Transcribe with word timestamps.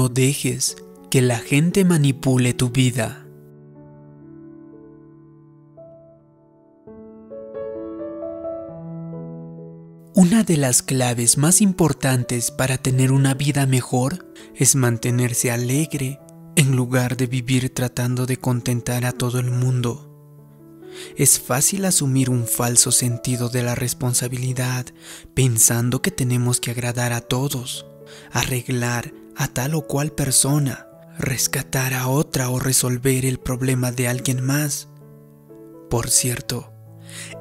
No 0.00 0.08
dejes 0.08 0.78
que 1.10 1.20
la 1.20 1.38
gente 1.38 1.84
manipule 1.84 2.54
tu 2.54 2.70
vida. 2.70 3.26
Una 10.14 10.42
de 10.42 10.56
las 10.56 10.80
claves 10.80 11.36
más 11.36 11.60
importantes 11.60 12.50
para 12.50 12.78
tener 12.78 13.12
una 13.12 13.34
vida 13.34 13.66
mejor 13.66 14.32
es 14.54 14.74
mantenerse 14.74 15.50
alegre 15.50 16.18
en 16.56 16.74
lugar 16.74 17.18
de 17.18 17.26
vivir 17.26 17.74
tratando 17.74 18.24
de 18.24 18.38
contentar 18.38 19.04
a 19.04 19.12
todo 19.12 19.38
el 19.38 19.50
mundo. 19.50 20.10
Es 21.18 21.38
fácil 21.38 21.84
asumir 21.84 22.30
un 22.30 22.46
falso 22.46 22.90
sentido 22.90 23.50
de 23.50 23.62
la 23.64 23.74
responsabilidad 23.74 24.86
pensando 25.34 26.00
que 26.00 26.10
tenemos 26.10 26.58
que 26.58 26.70
agradar 26.70 27.12
a 27.12 27.20
todos, 27.20 27.84
arreglar 28.32 29.19
a 29.36 29.48
tal 29.48 29.74
o 29.74 29.86
cual 29.86 30.12
persona, 30.12 30.86
rescatar 31.18 31.94
a 31.94 32.08
otra 32.08 32.50
o 32.50 32.58
resolver 32.58 33.24
el 33.24 33.38
problema 33.38 33.92
de 33.92 34.08
alguien 34.08 34.44
más. 34.44 34.88
Por 35.88 36.08
cierto, 36.10 36.72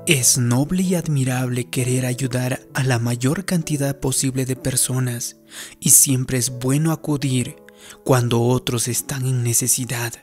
es 0.05 0.37
noble 0.37 0.83
y 0.83 0.95
admirable 0.95 1.69
querer 1.69 2.05
ayudar 2.05 2.67
a 2.73 2.83
la 2.83 2.99
mayor 2.99 3.45
cantidad 3.45 3.99
posible 3.99 4.45
de 4.45 4.55
personas 4.55 5.37
y 5.79 5.91
siempre 5.91 6.37
es 6.37 6.49
bueno 6.49 6.91
acudir 6.91 7.55
cuando 8.03 8.41
otros 8.41 8.87
están 8.87 9.25
en 9.25 9.43
necesidad. 9.43 10.13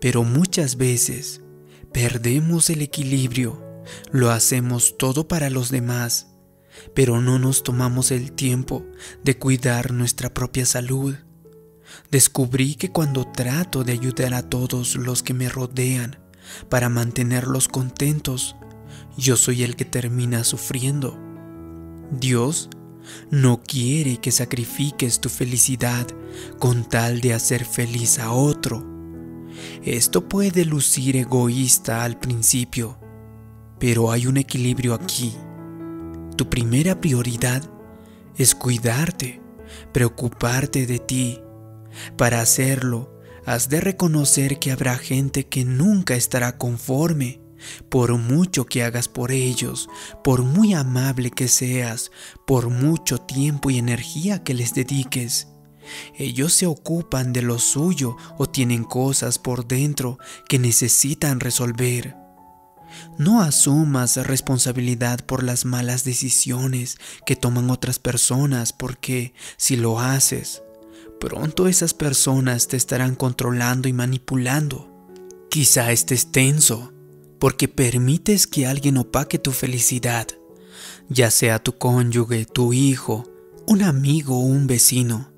Pero 0.00 0.24
muchas 0.24 0.76
veces 0.76 1.42
perdemos 1.92 2.70
el 2.70 2.82
equilibrio, 2.82 3.62
lo 4.10 4.30
hacemos 4.30 4.96
todo 4.98 5.28
para 5.28 5.50
los 5.50 5.70
demás, 5.70 6.29
pero 6.94 7.20
no 7.20 7.38
nos 7.38 7.62
tomamos 7.62 8.10
el 8.10 8.32
tiempo 8.32 8.84
de 9.22 9.38
cuidar 9.38 9.92
nuestra 9.92 10.32
propia 10.32 10.66
salud. 10.66 11.16
Descubrí 12.10 12.74
que 12.74 12.90
cuando 12.90 13.24
trato 13.24 13.84
de 13.84 13.92
ayudar 13.92 14.34
a 14.34 14.48
todos 14.48 14.96
los 14.96 15.22
que 15.22 15.34
me 15.34 15.48
rodean 15.48 16.18
para 16.68 16.88
mantenerlos 16.88 17.68
contentos, 17.68 18.56
yo 19.16 19.36
soy 19.36 19.62
el 19.62 19.76
que 19.76 19.84
termina 19.84 20.44
sufriendo. 20.44 21.18
Dios 22.10 22.70
no 23.30 23.62
quiere 23.62 24.18
que 24.18 24.30
sacrifiques 24.30 25.20
tu 25.20 25.28
felicidad 25.28 26.06
con 26.58 26.88
tal 26.88 27.20
de 27.20 27.34
hacer 27.34 27.64
feliz 27.64 28.18
a 28.18 28.32
otro. 28.32 28.86
Esto 29.82 30.28
puede 30.28 30.64
lucir 30.64 31.16
egoísta 31.16 32.04
al 32.04 32.18
principio, 32.18 32.98
pero 33.78 34.10
hay 34.10 34.26
un 34.26 34.36
equilibrio 34.36 34.94
aquí. 34.94 35.34
Tu 36.40 36.48
primera 36.48 37.02
prioridad 37.02 37.70
es 38.34 38.54
cuidarte, 38.54 39.42
preocuparte 39.92 40.86
de 40.86 40.98
ti. 40.98 41.38
Para 42.16 42.40
hacerlo, 42.40 43.20
has 43.44 43.68
de 43.68 43.78
reconocer 43.82 44.58
que 44.58 44.72
habrá 44.72 44.96
gente 44.96 45.48
que 45.48 45.66
nunca 45.66 46.14
estará 46.14 46.56
conforme 46.56 47.42
por 47.90 48.16
mucho 48.16 48.64
que 48.64 48.82
hagas 48.82 49.06
por 49.06 49.32
ellos, 49.32 49.90
por 50.24 50.42
muy 50.42 50.72
amable 50.72 51.30
que 51.30 51.46
seas, 51.46 52.10
por 52.46 52.70
mucho 52.70 53.18
tiempo 53.18 53.68
y 53.68 53.76
energía 53.76 54.42
que 54.42 54.54
les 54.54 54.72
dediques. 54.72 55.48
Ellos 56.16 56.54
se 56.54 56.64
ocupan 56.64 57.34
de 57.34 57.42
lo 57.42 57.58
suyo 57.58 58.16
o 58.38 58.46
tienen 58.46 58.84
cosas 58.84 59.38
por 59.38 59.68
dentro 59.68 60.16
que 60.48 60.58
necesitan 60.58 61.38
resolver. 61.38 62.19
No 63.18 63.42
asumas 63.42 64.16
responsabilidad 64.16 65.20
por 65.24 65.42
las 65.42 65.64
malas 65.64 66.04
decisiones 66.04 66.98
que 67.26 67.36
toman 67.36 67.70
otras 67.70 67.98
personas 67.98 68.72
porque 68.72 69.34
si 69.56 69.76
lo 69.76 70.00
haces, 70.00 70.62
pronto 71.20 71.68
esas 71.68 71.94
personas 71.94 72.68
te 72.68 72.76
estarán 72.76 73.14
controlando 73.14 73.88
y 73.88 73.92
manipulando. 73.92 74.88
Quizá 75.50 75.92
estés 75.92 76.32
tenso 76.32 76.92
porque 77.38 77.68
permites 77.68 78.46
que 78.46 78.66
alguien 78.66 78.96
opaque 78.96 79.38
tu 79.38 79.52
felicidad, 79.52 80.26
ya 81.08 81.30
sea 81.30 81.58
tu 81.58 81.76
cónyuge, 81.76 82.46
tu 82.46 82.72
hijo, 82.72 83.28
un 83.66 83.82
amigo 83.82 84.36
o 84.36 84.40
un 84.40 84.66
vecino. 84.66 85.32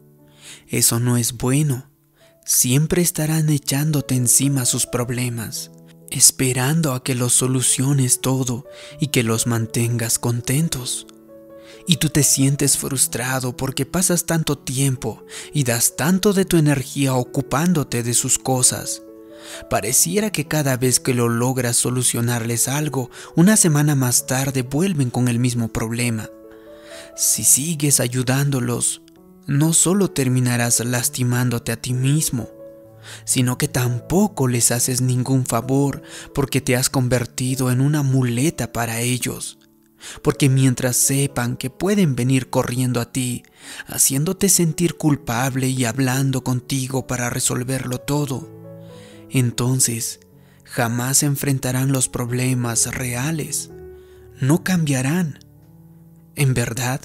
Eso 0.68 1.00
no 1.00 1.16
es 1.16 1.36
bueno. 1.36 1.90
Siempre 2.44 3.02
estarán 3.02 3.50
echándote 3.50 4.14
encima 4.14 4.64
sus 4.64 4.86
problemas, 4.86 5.70
esperando 6.12 6.92
a 6.92 7.02
que 7.02 7.14
los 7.14 7.32
soluciones 7.32 8.20
todo 8.20 8.66
y 9.00 9.08
que 9.08 9.22
los 9.22 9.46
mantengas 9.46 10.18
contentos. 10.18 11.06
Y 11.86 11.96
tú 11.96 12.08
te 12.08 12.22
sientes 12.22 12.78
frustrado 12.78 13.56
porque 13.56 13.86
pasas 13.86 14.24
tanto 14.24 14.56
tiempo 14.56 15.24
y 15.52 15.64
das 15.64 15.96
tanto 15.96 16.32
de 16.32 16.44
tu 16.44 16.56
energía 16.56 17.14
ocupándote 17.14 18.02
de 18.02 18.14
sus 18.14 18.38
cosas 18.38 19.02
Pareciera 19.68 20.30
que 20.30 20.46
cada 20.46 20.76
vez 20.76 21.00
que 21.00 21.14
lo 21.14 21.28
logras 21.28 21.76
solucionarles 21.76 22.68
algo, 22.68 23.10
una 23.34 23.56
semana 23.56 23.94
más 23.94 24.26
tarde 24.26 24.62
vuelven 24.62 25.10
con 25.10 25.28
el 25.28 25.38
mismo 25.38 25.68
problema. 25.68 26.30
Si 27.16 27.44
sigues 27.44 28.00
ayudándolos, 28.00 29.02
no 29.46 29.72
solo 29.72 30.08
terminarás 30.08 30.80
lastimándote 30.80 31.72
a 31.72 31.76
ti 31.76 31.92
mismo, 31.92 32.48
sino 33.24 33.58
que 33.58 33.68
tampoco 33.68 34.48
les 34.48 34.70
haces 34.70 35.00
ningún 35.00 35.46
favor 35.46 36.02
porque 36.34 36.60
te 36.60 36.76
has 36.76 36.90
convertido 36.90 37.70
en 37.70 37.80
una 37.80 38.02
muleta 38.02 38.72
para 38.72 39.00
ellos. 39.00 39.58
Porque 40.22 40.48
mientras 40.48 40.96
sepan 40.96 41.56
que 41.56 41.70
pueden 41.70 42.16
venir 42.16 42.50
corriendo 42.50 43.00
a 43.00 43.12
ti, 43.12 43.44
haciéndote 43.86 44.48
sentir 44.48 44.96
culpable 44.96 45.68
y 45.68 45.84
hablando 45.84 46.42
contigo 46.42 47.06
para 47.06 47.30
resolverlo 47.30 47.98
todo, 47.98 48.50
entonces 49.30 50.20
jamás 50.64 51.22
enfrentarán 51.22 51.92
los 51.92 52.08
problemas 52.08 52.92
reales. 52.94 53.70
No 54.40 54.64
cambiarán. 54.64 55.38
En 56.34 56.54
verdad, 56.54 57.00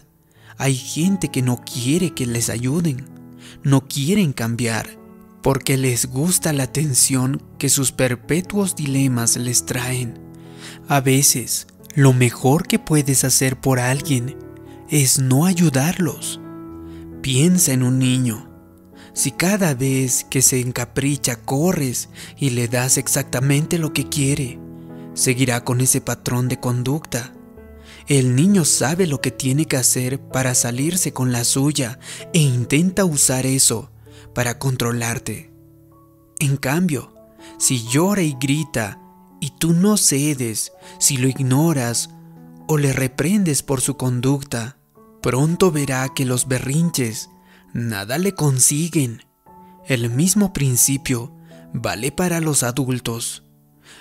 hay 0.58 0.76
gente 0.76 1.30
que 1.30 1.42
no 1.42 1.64
quiere 1.64 2.16
que 2.16 2.26
les 2.26 2.50
ayuden, 2.50 3.06
no 3.64 3.88
quieren 3.88 4.34
cambiar, 4.34 4.98
porque 5.48 5.78
les 5.78 6.08
gusta 6.08 6.52
la 6.52 6.64
atención 6.64 7.42
que 7.58 7.70
sus 7.70 7.94
perpetuos 7.94 8.76
dilemas 8.76 9.38
les 9.38 9.66
traen. 9.66 10.20
A 10.90 11.00
veces, 11.00 11.68
lo 11.96 12.12
mejor 12.12 12.68
que 12.68 12.80
puedes 12.80 13.24
hacer 13.24 13.58
por 13.58 13.80
alguien 13.80 14.36
es 14.90 15.20
no 15.20 15.46
ayudarlos. 15.46 16.42
Piensa 17.22 17.72
en 17.72 17.84
un 17.84 17.98
niño 17.98 18.52
si 19.14 19.32
cada 19.32 19.74
vez 19.74 20.26
que 20.30 20.42
se 20.42 20.60
encapricha 20.60 21.38
corres 21.38 22.10
y 22.36 22.50
le 22.50 22.68
das 22.68 22.98
exactamente 22.98 23.78
lo 23.80 23.94
que 23.94 24.10
quiere, 24.10 24.60
seguirá 25.14 25.64
con 25.64 25.80
ese 25.80 26.02
patrón 26.02 26.50
de 26.50 26.60
conducta. 26.60 27.32
El 28.08 28.36
niño 28.36 28.66
sabe 28.66 29.08
lo 29.08 29.22
que 29.22 29.32
tiene 29.32 29.66
que 29.66 29.78
hacer 29.78 30.20
para 30.20 30.54
salirse 30.56 31.14
con 31.14 31.32
la 31.32 31.46
suya 31.46 32.00
e 32.34 32.40
intenta 32.40 33.06
usar 33.06 33.46
eso 33.46 33.92
para 34.38 34.60
controlarte. 34.60 35.50
En 36.38 36.58
cambio, 36.58 37.12
si 37.58 37.84
llora 37.88 38.22
y 38.22 38.38
grita 38.40 39.02
y 39.42 39.50
tú 39.50 39.74
no 39.74 39.98
cedes, 39.98 40.74
si 41.00 41.18
lo 41.18 41.28
ignoras 41.28 42.12
o 42.68 42.78
le 42.78 42.94
reprendes 42.94 43.64
por 43.64 43.82
su 43.82 43.98
conducta, 43.98 44.78
pronto 45.24 45.72
verá 45.72 46.10
que 46.16 46.24
los 46.24 46.48
berrinches 46.48 47.32
nada 47.74 48.20
le 48.20 48.36
consiguen. 48.36 49.24
El 49.88 50.12
mismo 50.12 50.54
principio 50.54 51.36
vale 51.74 52.12
para 52.12 52.40
los 52.40 52.62
adultos. 52.62 53.44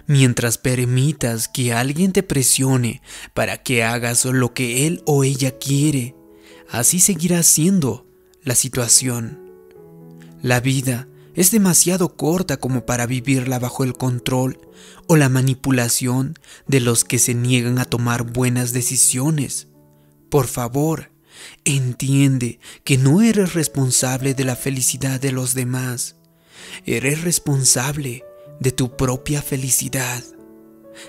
Mientras 0.06 0.58
permitas 0.58 1.48
que 1.48 1.72
alguien 1.72 2.12
te 2.12 2.22
presione 2.22 3.00
para 3.32 3.62
que 3.62 3.84
hagas 3.84 4.26
lo 4.26 4.52
que 4.52 4.86
él 4.86 5.02
o 5.06 5.24
ella 5.24 5.56
quiere, 5.56 6.14
así 6.68 7.00
seguirá 7.00 7.42
siendo 7.42 8.06
la 8.42 8.54
situación. 8.54 9.45
La 10.46 10.60
vida 10.60 11.08
es 11.34 11.50
demasiado 11.50 12.14
corta 12.16 12.58
como 12.58 12.86
para 12.86 13.06
vivirla 13.06 13.58
bajo 13.58 13.82
el 13.82 13.94
control 13.94 14.60
o 15.08 15.16
la 15.16 15.28
manipulación 15.28 16.38
de 16.68 16.78
los 16.78 17.02
que 17.02 17.18
se 17.18 17.34
niegan 17.34 17.80
a 17.80 17.84
tomar 17.84 18.22
buenas 18.22 18.72
decisiones. 18.72 19.66
Por 20.30 20.46
favor, 20.46 21.10
Entiende 21.64 22.60
que 22.84 22.96
no 22.96 23.20
eres 23.20 23.54
responsable 23.54 24.34
de 24.34 24.44
la 24.44 24.56
felicidad 24.56 25.20
de 25.20 25.32
los 25.32 25.54
demás. 25.54 26.16
Eres 26.84 27.22
responsable 27.22 28.24
de 28.60 28.72
tu 28.72 28.96
propia 28.96 29.42
felicidad. 29.42 30.22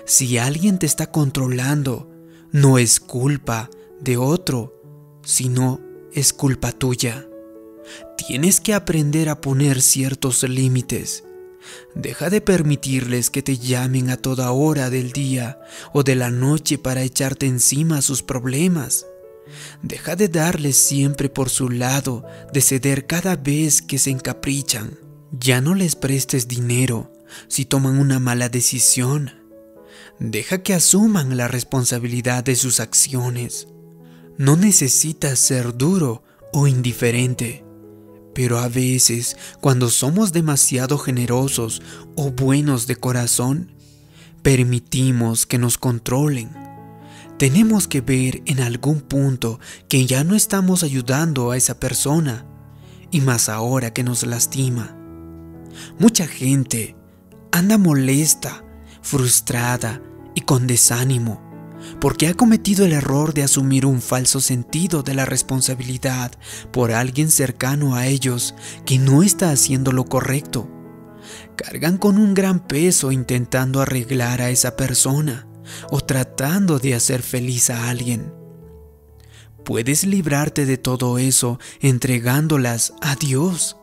Si 0.04 0.36
alguien 0.36 0.78
te 0.78 0.86
está 0.86 1.10
controlando, 1.10 2.10
no 2.52 2.78
es 2.78 3.00
culpa 3.00 3.70
de 4.00 4.16
otro, 4.16 4.82
sino 5.24 5.80
es 6.12 6.32
culpa 6.32 6.72
tuya. 6.72 7.26
Tienes 8.16 8.60
que 8.60 8.74
aprender 8.74 9.28
a 9.28 9.40
poner 9.40 9.80
ciertos 9.80 10.42
límites. 10.42 11.24
Deja 11.94 12.30
de 12.30 12.40
permitirles 12.40 13.30
que 13.30 13.42
te 13.42 13.58
llamen 13.58 14.10
a 14.10 14.16
toda 14.16 14.50
hora 14.52 14.90
del 14.90 15.12
día 15.12 15.58
o 15.92 16.02
de 16.02 16.14
la 16.14 16.30
noche 16.30 16.78
para 16.78 17.02
echarte 17.02 17.46
encima 17.46 18.02
sus 18.02 18.22
problemas. 18.22 19.06
Deja 19.82 20.16
de 20.16 20.28
darles 20.28 20.76
siempre 20.76 21.28
por 21.28 21.48
su 21.48 21.70
lado, 21.70 22.24
de 22.52 22.60
ceder 22.60 23.06
cada 23.06 23.36
vez 23.36 23.82
que 23.82 23.98
se 23.98 24.10
encaprichan. 24.10 24.98
Ya 25.32 25.60
no 25.60 25.74
les 25.74 25.96
prestes 25.96 26.48
dinero 26.48 27.12
si 27.48 27.64
toman 27.64 27.98
una 27.98 28.18
mala 28.18 28.48
decisión. 28.48 29.32
Deja 30.18 30.62
que 30.62 30.74
asuman 30.74 31.36
la 31.36 31.48
responsabilidad 31.48 32.44
de 32.44 32.56
sus 32.56 32.80
acciones. 32.80 33.68
No 34.36 34.56
necesitas 34.56 35.38
ser 35.38 35.76
duro 35.76 36.22
o 36.52 36.66
indiferente. 36.66 37.64
Pero 38.38 38.60
a 38.60 38.68
veces, 38.68 39.36
cuando 39.60 39.90
somos 39.90 40.32
demasiado 40.32 40.96
generosos 40.96 41.82
o 42.14 42.30
buenos 42.30 42.86
de 42.86 42.94
corazón, 42.94 43.72
permitimos 44.44 45.44
que 45.44 45.58
nos 45.58 45.76
controlen. 45.76 46.48
Tenemos 47.36 47.88
que 47.88 48.00
ver 48.00 48.42
en 48.46 48.60
algún 48.60 49.00
punto 49.00 49.58
que 49.88 50.06
ya 50.06 50.22
no 50.22 50.36
estamos 50.36 50.84
ayudando 50.84 51.50
a 51.50 51.56
esa 51.56 51.80
persona, 51.80 52.46
y 53.10 53.22
más 53.22 53.48
ahora 53.48 53.92
que 53.92 54.04
nos 54.04 54.24
lastima. 54.24 54.96
Mucha 55.98 56.28
gente 56.28 56.94
anda 57.50 57.76
molesta, 57.76 58.62
frustrada 59.02 60.00
y 60.36 60.42
con 60.42 60.68
desánimo, 60.68 61.42
porque 62.00 62.28
ha 62.28 62.34
cometido 62.34 62.84
el 62.84 62.92
error 62.92 63.34
de 63.34 63.42
asumir 63.42 63.86
un 63.86 64.00
falso 64.00 64.40
sentido 64.40 65.02
de 65.02 65.14
la 65.14 65.24
responsabilidad 65.24 66.32
por 66.72 66.92
alguien 66.92 67.30
cercano 67.30 67.94
a 67.94 68.06
ellos 68.06 68.54
que 68.84 68.98
no 68.98 69.22
está 69.22 69.50
haciendo 69.50 69.92
lo 69.92 70.04
correcto. 70.04 70.68
Cargan 71.56 71.98
con 71.98 72.18
un 72.18 72.34
gran 72.34 72.60
peso 72.60 73.12
intentando 73.12 73.80
arreglar 73.80 74.40
a 74.40 74.50
esa 74.50 74.76
persona 74.76 75.46
o 75.90 76.00
tratando 76.00 76.78
de 76.78 76.94
hacer 76.94 77.22
feliz 77.22 77.70
a 77.70 77.88
alguien. 77.88 78.32
Puedes 79.64 80.04
librarte 80.04 80.64
de 80.64 80.78
todo 80.78 81.18
eso 81.18 81.58
entregándolas 81.80 82.94
a 83.02 83.16
Dios. 83.16 83.76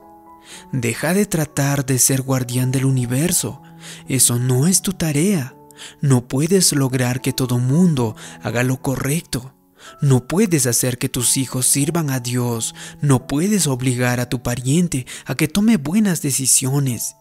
Deja 0.71 1.13
de 1.13 1.25
tratar 1.25 1.85
de 1.85 1.99
ser 1.99 2.21
guardián 2.21 2.71
del 2.71 2.85
universo. 2.85 3.61
Eso 4.07 4.39
no 4.39 4.67
es 4.67 4.81
tu 4.81 4.93
tarea. 4.93 5.54
No 6.01 6.27
puedes 6.27 6.73
lograr 6.73 7.21
que 7.21 7.33
todo 7.33 7.59
mundo 7.59 8.15
haga 8.41 8.63
lo 8.63 8.81
correcto. 8.81 9.53
No 10.01 10.27
puedes 10.27 10.65
hacer 10.65 10.97
que 10.97 11.09
tus 11.09 11.37
hijos 11.37 11.65
sirvan 11.67 12.09
a 12.09 12.19
Dios. 12.19 12.75
No 13.01 13.27
puedes 13.27 13.67
obligar 13.67 14.19
a 14.19 14.29
tu 14.29 14.41
pariente 14.41 15.05
a 15.25 15.35
que 15.35 15.47
tome 15.47 15.77
buenas 15.77 16.21
decisiones. 16.21 17.15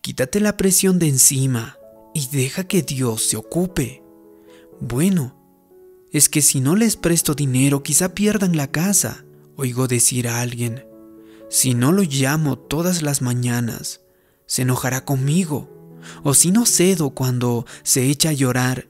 Quítate 0.00 0.40
la 0.40 0.56
presión 0.56 0.98
de 0.98 1.08
encima 1.08 1.78
y 2.14 2.28
deja 2.28 2.64
que 2.64 2.82
Dios 2.82 3.28
se 3.28 3.36
ocupe. 3.36 4.02
Bueno, 4.80 5.36
es 6.12 6.28
que 6.28 6.40
si 6.40 6.60
no 6.60 6.76
les 6.76 6.96
presto 6.96 7.34
dinero 7.34 7.82
quizá 7.82 8.14
pierdan 8.14 8.56
la 8.56 8.68
casa, 8.68 9.24
oigo 9.56 9.88
decir 9.88 10.28
a 10.28 10.40
alguien. 10.40 10.86
Si 11.50 11.74
no 11.74 11.92
lo 11.92 12.02
llamo 12.02 12.58
todas 12.58 13.02
las 13.02 13.22
mañanas, 13.22 14.00
se 14.46 14.62
enojará 14.62 15.04
conmigo. 15.04 15.77
O 16.22 16.34
si 16.34 16.50
no 16.50 16.66
cedo 16.66 17.10
cuando 17.10 17.66
se 17.82 18.06
echa 18.06 18.30
a 18.30 18.34
llorar, 18.34 18.88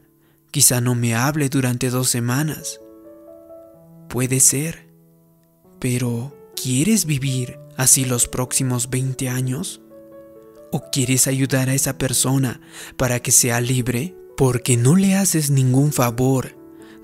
quizá 0.51 0.81
no 0.81 0.95
me 0.95 1.15
hable 1.15 1.49
durante 1.49 1.91
dos 1.91 2.09
semanas. 2.09 2.81
Puede 4.09 4.41
ser. 4.41 4.89
Pero, 5.79 6.37
¿quieres 6.61 7.05
vivir 7.05 7.59
así 7.77 8.05
los 8.05 8.27
próximos 8.27 8.91
20 8.91 9.29
años? 9.29 9.81
¿O 10.73 10.91
quieres 10.91 11.27
ayudar 11.27 11.69
a 11.69 11.75
esa 11.75 11.99
persona 11.99 12.61
para 12.97 13.21
que 13.21 13.33
sea 13.33 13.61
libre? 13.61 14.17
Porque 14.37 14.77
no 14.77 14.97
le 14.97 15.15
haces 15.15 15.51
ningún 15.51 15.93
favor 15.93 16.57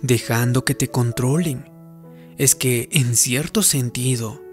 dejando 0.03 0.65
que 0.65 0.75
te 0.75 0.89
controlen. 0.89 1.71
Es 2.37 2.55
que, 2.55 2.89
en 2.93 3.17
cierto 3.17 3.63
sentido, 3.63 4.44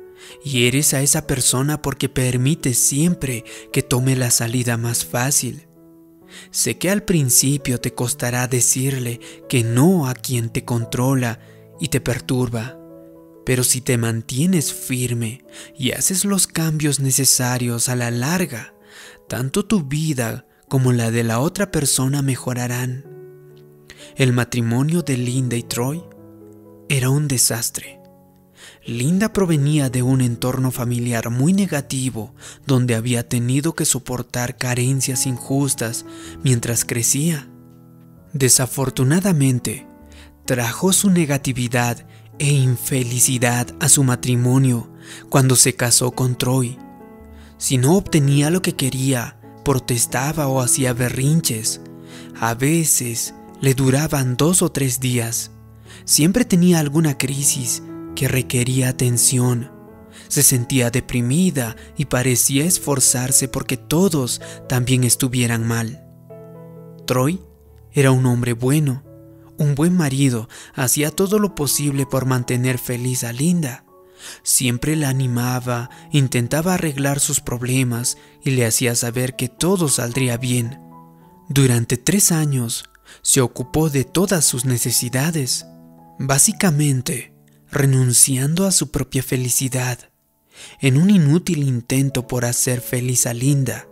hieres 0.43 0.93
a 0.93 1.01
esa 1.01 1.27
persona 1.27 1.81
porque 1.81 2.09
permites 2.09 2.77
siempre 2.77 3.43
que 3.71 3.81
tome 3.81 4.15
la 4.15 4.31
salida 4.31 4.77
más 4.77 5.05
fácil. 5.05 5.67
Sé 6.51 6.77
que 6.77 6.89
al 6.89 7.03
principio 7.03 7.79
te 7.79 7.93
costará 7.93 8.47
decirle 8.47 9.19
que 9.49 9.63
no 9.63 10.07
a 10.07 10.13
quien 10.13 10.49
te 10.49 10.63
controla 10.63 11.39
y 11.79 11.89
te 11.89 12.01
perturba, 12.01 12.77
pero 13.45 13.63
si 13.63 13.81
te 13.81 13.97
mantienes 13.97 14.73
firme 14.73 15.43
y 15.77 15.91
haces 15.91 16.25
los 16.25 16.47
cambios 16.47 16.99
necesarios 16.99 17.89
a 17.89 17.95
la 17.95 18.11
larga, 18.11 18.73
tanto 19.27 19.65
tu 19.65 19.83
vida 19.83 20.45
como 20.67 20.93
la 20.93 21.11
de 21.11 21.23
la 21.23 21.39
otra 21.39 21.71
persona 21.71 22.21
mejorarán. 22.21 23.05
El 24.15 24.33
matrimonio 24.33 25.01
de 25.01 25.17
Linda 25.17 25.55
y 25.55 25.63
Troy 25.63 26.03
era 26.89 27.09
un 27.09 27.27
desastre. 27.27 28.00
Linda 28.85 29.31
provenía 29.31 29.89
de 29.89 30.01
un 30.01 30.21
entorno 30.21 30.71
familiar 30.71 31.29
muy 31.29 31.53
negativo 31.53 32.33
donde 32.65 32.95
había 32.95 33.27
tenido 33.27 33.73
que 33.73 33.85
soportar 33.85 34.57
carencias 34.57 35.25
injustas 35.25 36.05
mientras 36.43 36.83
crecía. 36.83 37.47
Desafortunadamente, 38.33 39.87
trajo 40.45 40.93
su 40.93 41.09
negatividad 41.09 42.05
e 42.39 42.51
infelicidad 42.51 43.67
a 43.79 43.87
su 43.87 44.03
matrimonio 44.03 44.91
cuando 45.29 45.55
se 45.55 45.75
casó 45.75 46.11
con 46.11 46.37
Troy 46.37 46.77
si 47.61 47.77
no 47.77 47.95
obtenía 47.95 48.49
lo 48.49 48.63
que 48.63 48.73
quería, 48.73 49.37
protestaba 49.63 50.47
o 50.47 50.61
hacía 50.61 50.93
berrinches. 50.93 51.79
A 52.39 52.55
veces 52.55 53.35
le 53.61 53.75
duraban 53.75 54.35
dos 54.35 54.63
o 54.63 54.71
tres 54.71 54.99
días. 54.99 55.51
Siempre 56.03 56.43
tenía 56.43 56.79
alguna 56.79 57.19
crisis 57.19 57.83
que 58.15 58.27
requería 58.27 58.89
atención. 58.89 59.71
Se 60.27 60.43
sentía 60.43 60.91
deprimida 60.91 61.75
y 61.97 62.05
parecía 62.05 62.65
esforzarse 62.65 63.47
porque 63.47 63.77
todos 63.77 64.41
también 64.67 65.03
estuvieran 65.03 65.65
mal. 65.65 66.05
Troy 67.05 67.41
era 67.91 68.11
un 68.11 68.25
hombre 68.25 68.53
bueno, 68.53 69.03
un 69.57 69.75
buen 69.75 69.95
marido, 69.95 70.49
hacía 70.73 71.11
todo 71.11 71.39
lo 71.39 71.55
posible 71.55 72.05
por 72.05 72.25
mantener 72.25 72.77
feliz 72.77 73.23
a 73.23 73.33
Linda. 73.33 73.85
Siempre 74.43 74.95
la 74.95 75.09
animaba, 75.09 75.89
intentaba 76.11 76.75
arreglar 76.75 77.19
sus 77.19 77.39
problemas 77.39 78.17
y 78.43 78.51
le 78.51 78.65
hacía 78.65 78.95
saber 78.95 79.35
que 79.35 79.49
todo 79.49 79.87
saldría 79.87 80.37
bien. 80.37 80.79
Durante 81.49 81.97
tres 81.97 82.31
años 82.31 82.85
se 83.23 83.41
ocupó 83.41 83.89
de 83.89 84.03
todas 84.03 84.45
sus 84.45 84.63
necesidades, 84.63 85.65
básicamente 86.17 87.30
renunciando 87.71 88.65
a 88.65 88.71
su 88.71 88.91
propia 88.91 89.23
felicidad, 89.23 90.09
en 90.79 90.97
un 90.97 91.09
inútil 91.09 91.63
intento 91.63 92.27
por 92.27 92.45
hacer 92.45 92.81
feliz 92.81 93.25
a 93.25 93.33
Linda. 93.33 93.87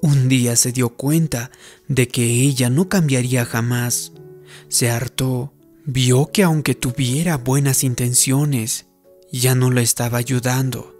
Un 0.00 0.28
día 0.28 0.56
se 0.56 0.72
dio 0.72 0.90
cuenta 0.90 1.50
de 1.88 2.08
que 2.08 2.24
ella 2.24 2.70
no 2.70 2.88
cambiaría 2.88 3.44
jamás. 3.44 4.12
Se 4.68 4.90
hartó, 4.90 5.52
vio 5.84 6.30
que 6.32 6.42
aunque 6.42 6.74
tuviera 6.74 7.36
buenas 7.36 7.84
intenciones, 7.84 8.86
ya 9.30 9.54
no 9.54 9.70
la 9.70 9.82
estaba 9.82 10.18
ayudando, 10.18 10.96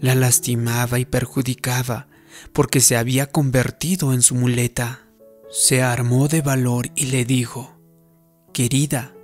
la 0.00 0.14
lastimaba 0.14 0.98
y 0.98 1.04
perjudicaba 1.04 2.08
porque 2.52 2.80
se 2.80 2.96
había 2.96 3.30
convertido 3.30 4.12
en 4.12 4.22
su 4.22 4.34
muleta. 4.34 5.06
Se 5.50 5.82
armó 5.82 6.28
de 6.28 6.40
valor 6.42 6.90
y 6.94 7.06
le 7.06 7.24
dijo, 7.24 7.78
Querida, 8.52 9.14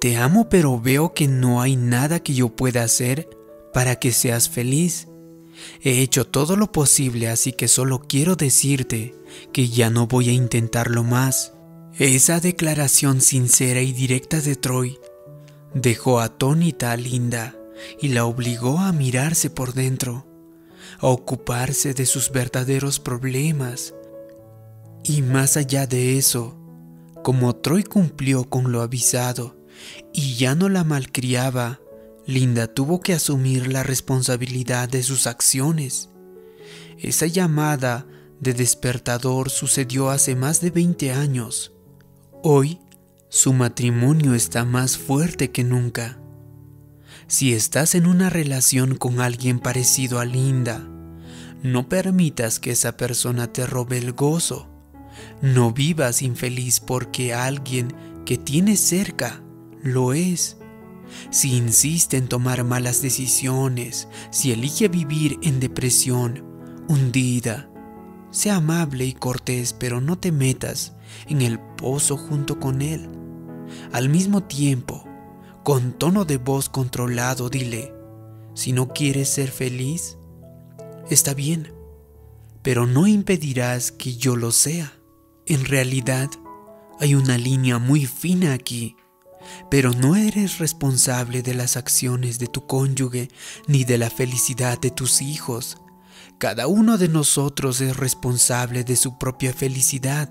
te 0.00 0.16
amo 0.16 0.48
pero 0.48 0.80
veo 0.80 1.12
que 1.12 1.28
no 1.28 1.60
hay 1.60 1.76
nada 1.76 2.20
que 2.20 2.32
yo 2.32 2.48
pueda 2.48 2.82
hacer 2.82 3.28
para 3.74 3.96
que 3.96 4.12
seas 4.12 4.48
feliz. 4.48 5.08
He 5.82 6.00
hecho 6.00 6.26
todo 6.26 6.56
lo 6.56 6.72
posible 6.72 7.28
así 7.28 7.52
que 7.52 7.68
solo 7.68 8.00
quiero 8.00 8.34
decirte 8.34 9.14
que 9.52 9.68
ya 9.68 9.90
no 9.90 10.06
voy 10.06 10.30
a 10.30 10.32
intentarlo 10.32 11.04
más. 11.04 11.52
Esa 11.98 12.40
declaración 12.40 13.20
sincera 13.20 13.82
y 13.82 13.92
directa 13.92 14.40
de 14.40 14.56
Troy 14.56 14.98
dejó 15.74 16.20
atónita 16.20 16.92
a 16.92 16.96
Linda 16.96 17.54
y 18.00 18.08
la 18.08 18.24
obligó 18.24 18.78
a 18.78 18.92
mirarse 18.92 19.50
por 19.50 19.74
dentro, 19.74 20.26
a 20.98 21.08
ocuparse 21.08 21.92
de 21.92 22.06
sus 22.06 22.32
verdaderos 22.32 23.00
problemas. 23.00 23.94
Y 25.04 25.20
más 25.20 25.58
allá 25.58 25.86
de 25.86 26.16
eso, 26.16 26.56
como 27.22 27.54
Troy 27.56 27.84
cumplió 27.84 28.48
con 28.48 28.72
lo 28.72 28.80
avisado 28.80 29.59
y 30.12 30.34
ya 30.34 30.54
no 30.54 30.68
la 30.68 30.84
malcriaba, 30.84 31.80
Linda 32.26 32.66
tuvo 32.68 33.00
que 33.00 33.12
asumir 33.12 33.72
la 33.72 33.82
responsabilidad 33.82 34.88
de 34.88 35.02
sus 35.02 35.26
acciones. 35.26 36.10
Esa 36.98 37.26
llamada 37.26 38.06
de 38.40 38.54
despertador 38.54 39.50
sucedió 39.50 40.10
hace 40.10 40.36
más 40.36 40.60
de 40.60 40.70
20 40.70 41.12
años. 41.12 41.72
Hoy, 42.42 42.78
su 43.28 43.52
matrimonio 43.52 44.34
está 44.34 44.64
más 44.64 44.96
fuerte 44.96 45.50
que 45.50 45.64
nunca. 45.64 46.18
Si 47.26 47.52
estás 47.52 47.94
en 47.94 48.06
una 48.06 48.30
relación 48.30 48.96
con 48.96 49.20
alguien 49.20 49.60
parecido 49.60 50.18
a 50.20 50.24
Linda, 50.24 50.86
no 51.62 51.88
permitas 51.88 52.58
que 52.58 52.72
esa 52.72 52.96
persona 52.96 53.52
te 53.52 53.66
robe 53.66 53.98
el 53.98 54.12
gozo. 54.12 54.68
No 55.42 55.72
vivas 55.72 56.22
infeliz 56.22 56.80
porque 56.80 57.34
alguien 57.34 57.94
que 58.24 58.38
tienes 58.38 58.80
cerca 58.80 59.42
lo 59.82 60.12
es. 60.12 60.56
si 61.30 61.56
insiste 61.56 62.16
en 62.16 62.28
tomar 62.28 62.62
malas 62.62 63.02
decisiones, 63.02 64.08
si 64.30 64.52
elige 64.52 64.88
vivir 64.88 65.38
en 65.42 65.58
depresión, 65.58 66.44
hundida, 66.88 67.68
sea 68.30 68.56
amable 68.56 69.06
y 69.06 69.12
cortés, 69.12 69.72
pero 69.72 70.00
no 70.00 70.18
te 70.18 70.30
metas 70.30 70.94
en 71.26 71.42
el 71.42 71.58
pozo 71.58 72.16
junto 72.16 72.60
con 72.60 72.80
él. 72.80 73.08
Al 73.92 74.08
mismo 74.08 74.44
tiempo, 74.44 75.04
con 75.64 75.92
tono 75.92 76.24
de 76.24 76.36
voz 76.36 76.68
controlado, 76.68 77.48
dile, 77.50 77.92
si 78.54 78.72
no 78.72 78.88
quieres 78.88 79.28
ser 79.28 79.50
feliz, 79.50 80.16
está 81.08 81.34
bien, 81.34 81.72
pero 82.62 82.86
no 82.86 83.06
impedirás 83.06 83.92
que 83.92 84.16
yo 84.16 84.36
lo 84.36 84.52
sea. 84.52 84.92
En 85.46 85.64
realidad, 85.64 86.30
hay 86.98 87.14
una 87.14 87.38
línea 87.38 87.78
muy 87.78 88.06
fina 88.06 88.52
aquí, 88.52 88.96
pero 89.70 89.92
no 89.92 90.16
eres 90.16 90.58
responsable 90.58 91.42
de 91.42 91.54
las 91.54 91.76
acciones 91.76 92.38
de 92.38 92.46
tu 92.46 92.66
cónyuge 92.66 93.28
ni 93.66 93.84
de 93.84 93.98
la 93.98 94.10
felicidad 94.10 94.78
de 94.78 94.90
tus 94.90 95.22
hijos. 95.22 95.78
Cada 96.38 96.66
uno 96.66 96.96
de 96.96 97.08
nosotros 97.08 97.80
es 97.80 97.96
responsable 97.96 98.84
de 98.84 98.96
su 98.96 99.18
propia 99.18 99.52
felicidad. 99.52 100.28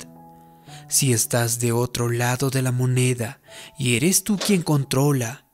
Si 0.88 1.14
estás 1.14 1.60
de 1.60 1.72
otro 1.72 2.10
lado 2.10 2.50
de 2.50 2.62
la 2.62 2.72
moneda 2.72 3.42
y 3.78 3.96
eres 3.96 4.24
tú 4.24 4.38
quien 4.38 4.64
controla, 4.64 5.46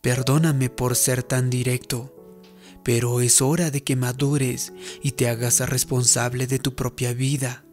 perdóname 0.00 0.70
por 0.70 0.96
ser 0.96 1.22
tan 1.22 1.50
directo, 1.50 2.12
pero 2.82 3.20
es 3.20 3.40
hora 3.40 3.70
de 3.70 3.84
que 3.84 3.94
madures 3.94 4.72
y 5.02 5.12
te 5.12 5.28
hagas 5.28 5.60
responsable 5.68 6.46
de 6.46 6.58
tu 6.58 6.74
propia 6.74 7.12
vida. 7.12 7.64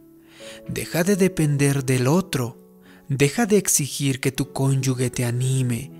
Deja 0.68 1.04
de 1.04 1.16
depender 1.16 1.84
del 1.84 2.06
otro, 2.06 2.59
deja 3.10 3.44
de 3.44 3.58
exigir 3.58 4.20
que 4.20 4.32
tu 4.32 4.54
cónyuge 4.54 5.10
te 5.10 5.26
anime 5.26 5.92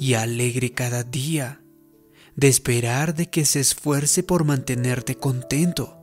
y 0.00 0.14
alegre 0.14 0.72
cada 0.72 1.02
día, 1.04 1.60
de 2.36 2.48
esperar 2.48 3.14
de 3.14 3.28
que 3.28 3.44
se 3.44 3.60
esfuerce 3.60 4.22
por 4.22 4.44
mantenerte 4.44 5.16
contento. 5.16 5.98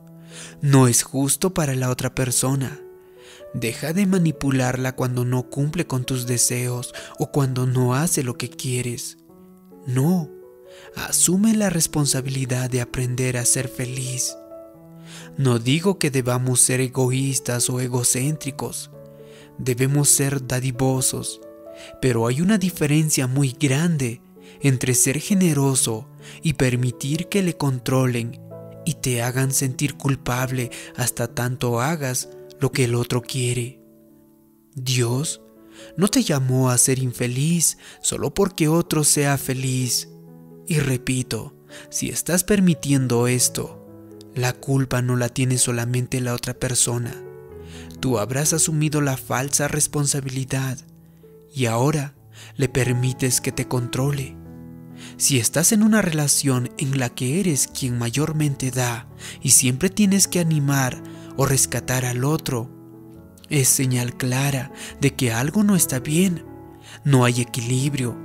No 0.62 0.86
es 0.86 1.02
justo 1.02 1.52
para 1.52 1.74
la 1.74 1.90
otra 1.90 2.14
persona 2.14 2.80
Deja 3.52 3.92
de 3.92 4.06
manipularla 4.06 4.94
cuando 4.94 5.24
no 5.24 5.50
cumple 5.50 5.86
con 5.86 6.04
tus 6.04 6.26
deseos 6.26 6.94
o 7.18 7.32
cuando 7.32 7.66
no 7.66 7.94
hace 7.94 8.22
lo 8.22 8.38
que 8.38 8.48
quieres. 8.48 9.18
No, 9.86 10.30
asume 10.94 11.56
la 11.56 11.68
responsabilidad 11.68 12.70
de 12.70 12.80
aprender 12.80 13.36
a 13.36 13.44
ser 13.44 13.66
feliz. 13.66 14.36
No 15.36 15.58
digo 15.58 15.98
que 15.98 16.12
debamos 16.12 16.60
ser 16.60 16.80
egoístas 16.80 17.68
o 17.70 17.80
egocéntricos. 17.80 18.92
Debemos 19.60 20.08
ser 20.08 20.46
dadivosos. 20.46 21.40
Pero 22.00 22.26
hay 22.26 22.40
una 22.40 22.58
diferencia 22.58 23.26
muy 23.26 23.56
grande 23.58 24.20
entre 24.60 24.94
ser 24.94 25.20
generoso 25.20 26.08
y 26.42 26.54
permitir 26.54 27.28
que 27.28 27.42
le 27.42 27.56
controlen 27.56 28.40
y 28.84 28.94
te 28.94 29.22
hagan 29.22 29.52
sentir 29.52 29.94
culpable 29.94 30.70
hasta 30.96 31.28
tanto 31.28 31.80
hagas 31.80 32.28
lo 32.58 32.72
que 32.72 32.84
el 32.84 32.94
otro 32.94 33.22
quiere. 33.22 33.80
Dios 34.74 35.40
no 35.96 36.08
te 36.08 36.22
llamó 36.22 36.70
a 36.70 36.78
ser 36.78 36.98
infeliz 36.98 37.78
solo 38.02 38.34
porque 38.34 38.68
otro 38.68 39.04
sea 39.04 39.38
feliz. 39.38 40.08
Y 40.66 40.78
repito, 40.78 41.54
si 41.90 42.08
estás 42.08 42.44
permitiendo 42.44 43.26
esto, 43.26 43.86
la 44.34 44.52
culpa 44.52 45.02
no 45.02 45.16
la 45.16 45.28
tiene 45.28 45.58
solamente 45.58 46.20
la 46.20 46.34
otra 46.34 46.54
persona. 46.54 47.24
Tú 48.00 48.18
habrás 48.18 48.52
asumido 48.52 49.00
la 49.00 49.16
falsa 49.16 49.68
responsabilidad 49.68 50.78
y 51.54 51.66
ahora 51.66 52.14
le 52.56 52.68
permites 52.68 53.40
que 53.40 53.52
te 53.52 53.68
controle. 53.68 54.36
Si 55.16 55.38
estás 55.38 55.72
en 55.72 55.82
una 55.82 56.02
relación 56.02 56.70
en 56.78 56.98
la 56.98 57.08
que 57.10 57.40
eres 57.40 57.68
quien 57.68 57.98
mayormente 57.98 58.70
da 58.70 59.08
y 59.42 59.50
siempre 59.50 59.90
tienes 59.90 60.28
que 60.28 60.40
animar 60.40 61.02
o 61.36 61.46
rescatar 61.46 62.04
al 62.04 62.24
otro, 62.24 62.70
es 63.48 63.68
señal 63.68 64.16
clara 64.16 64.72
de 65.00 65.14
que 65.14 65.32
algo 65.32 65.64
no 65.64 65.74
está 65.74 65.98
bien, 65.98 66.44
no 67.04 67.24
hay 67.24 67.40
equilibrio, 67.40 68.16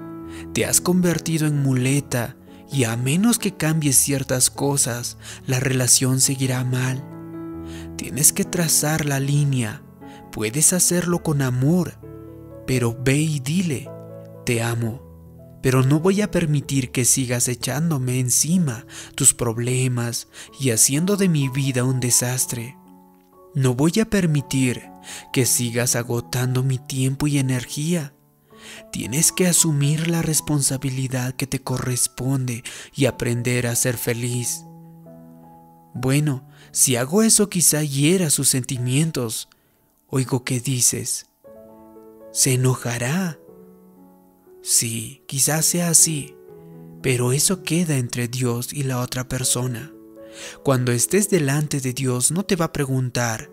te 0.53 0.65
has 0.65 0.81
convertido 0.81 1.47
en 1.47 1.61
muleta 1.61 2.35
y 2.71 2.83
a 2.83 2.95
menos 2.97 3.39
que 3.39 3.55
cambies 3.55 3.95
ciertas 3.95 4.49
cosas, 4.49 5.17
la 5.45 5.59
relación 5.59 6.19
seguirá 6.19 6.63
mal. 6.63 7.14
Tienes 7.97 8.33
que 8.33 8.43
trazar 8.43 9.05
la 9.05 9.19
línea, 9.19 9.81
puedes 10.31 10.73
hacerlo 10.73 11.23
con 11.23 11.41
amor, 11.41 11.99
pero 12.67 12.97
ve 12.99 13.17
y 13.17 13.39
dile, 13.39 13.89
te 14.45 14.61
amo 14.61 15.05
pero 15.65 15.81
no 15.81 15.99
voy 15.99 16.21
a 16.21 16.29
permitir 16.29 16.91
que 16.91 17.05
sigas 17.05 17.47
echándome 17.47 18.19
encima 18.19 18.85
tus 19.15 19.33
problemas 19.33 20.27
y 20.59 20.69
haciendo 20.69 21.17
de 21.17 21.27
mi 21.27 21.49
vida 21.49 21.83
un 21.83 21.99
desastre. 21.99 22.77
No 23.55 23.73
voy 23.73 23.93
a 23.99 24.05
permitir 24.05 24.83
que 25.33 25.47
sigas 25.47 25.95
agotando 25.95 26.61
mi 26.61 26.77
tiempo 26.77 27.25
y 27.25 27.39
energía. 27.39 28.13
Tienes 28.91 29.31
que 29.31 29.47
asumir 29.47 30.07
la 30.07 30.21
responsabilidad 30.21 31.33
que 31.33 31.47
te 31.47 31.57
corresponde 31.57 32.63
y 32.93 33.07
aprender 33.07 33.65
a 33.65 33.73
ser 33.73 33.97
feliz. 33.97 34.63
Bueno, 35.95 36.47
si 36.75 36.97
hago 36.97 37.23
eso 37.23 37.47
quizá 37.47 37.83
hiera 37.83 38.29
sus 38.29 38.49
sentimientos. 38.49 39.47
Oigo 40.07 40.43
que 40.43 40.59
dices, 40.59 41.27
se 42.33 42.55
enojará. 42.55 43.39
Sí, 44.61 45.23
quizás 45.25 45.65
sea 45.65 45.87
así, 45.87 46.35
pero 47.01 47.31
eso 47.31 47.63
queda 47.63 47.95
entre 47.95 48.27
Dios 48.27 48.73
y 48.73 48.83
la 48.83 48.99
otra 48.99 49.29
persona. 49.29 49.93
Cuando 50.63 50.91
estés 50.91 51.29
delante 51.29 51.79
de 51.79 51.93
Dios 51.93 52.31
no 52.31 52.43
te 52.43 52.57
va 52.57 52.65
a 52.65 52.73
preguntar, 52.73 53.49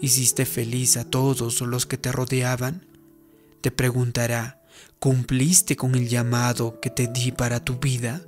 ¿hiciste 0.00 0.46
feliz 0.46 0.96
a 0.96 1.04
todos 1.04 1.60
los 1.60 1.84
que 1.84 1.98
te 1.98 2.12
rodeaban? 2.12 2.86
Te 3.60 3.72
preguntará, 3.72 4.62
¿cumpliste 4.98 5.76
con 5.76 5.94
el 5.96 6.08
llamado 6.08 6.80
que 6.80 6.88
te 6.88 7.08
di 7.08 7.30
para 7.30 7.62
tu 7.62 7.76
vida? 7.76 8.22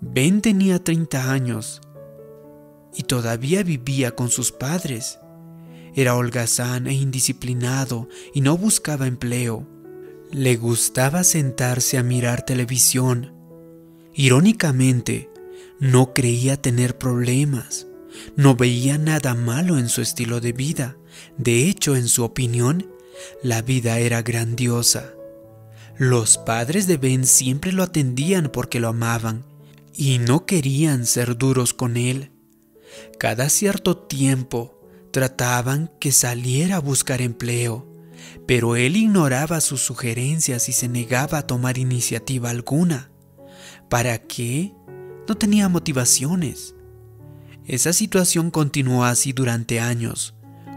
Ben 0.00 0.42
tenía 0.42 0.82
30 0.82 1.30
años 1.30 1.82
y 2.96 3.04
todavía 3.04 3.62
vivía 3.62 4.12
con 4.12 4.30
sus 4.30 4.52
padres. 4.52 5.18
Era 5.94 6.14
holgazán 6.14 6.86
e 6.86 6.94
indisciplinado 6.94 8.08
y 8.34 8.40
no 8.40 8.56
buscaba 8.56 9.06
empleo. 9.06 9.66
Le 10.32 10.56
gustaba 10.56 11.24
sentarse 11.24 11.98
a 11.98 12.02
mirar 12.02 12.44
televisión. 12.44 13.32
Irónicamente, 14.14 15.30
no 15.78 16.14
creía 16.14 16.60
tener 16.60 16.96
problemas, 16.96 17.86
no 18.34 18.56
veía 18.56 18.98
nada 18.98 19.34
malo 19.34 19.78
en 19.78 19.88
su 19.88 20.00
estilo 20.00 20.40
de 20.40 20.52
vida. 20.52 20.96
De 21.36 21.68
hecho, 21.68 21.96
en 21.96 22.08
su 22.08 22.24
opinión, 22.24 22.90
la 23.42 23.62
vida 23.62 23.98
era 23.98 24.22
grandiosa. 24.22 25.12
Los 25.98 26.36
padres 26.38 26.86
de 26.86 26.98
Ben 26.98 27.26
siempre 27.26 27.72
lo 27.72 27.82
atendían 27.82 28.50
porque 28.52 28.80
lo 28.80 28.88
amaban 28.88 29.44
y 29.94 30.18
no 30.18 30.44
querían 30.44 31.06
ser 31.06 31.38
duros 31.38 31.72
con 31.72 31.96
él. 31.96 32.35
Cada 33.18 33.48
cierto 33.48 33.96
tiempo 33.96 34.80
trataban 35.10 35.90
que 35.98 36.12
saliera 36.12 36.76
a 36.76 36.80
buscar 36.80 37.20
empleo, 37.22 37.86
pero 38.46 38.76
él 38.76 38.96
ignoraba 38.96 39.60
sus 39.60 39.80
sugerencias 39.80 40.68
y 40.68 40.72
se 40.72 40.88
negaba 40.88 41.38
a 41.38 41.46
tomar 41.46 41.78
iniciativa 41.78 42.50
alguna. 42.50 43.10
¿Para 43.88 44.18
qué? 44.18 44.74
No 45.28 45.36
tenía 45.36 45.68
motivaciones. 45.68 46.74
Esa 47.64 47.92
situación 47.92 48.50
continuó 48.50 49.04
así 49.04 49.32
durante 49.32 49.80
años. 49.80 50.34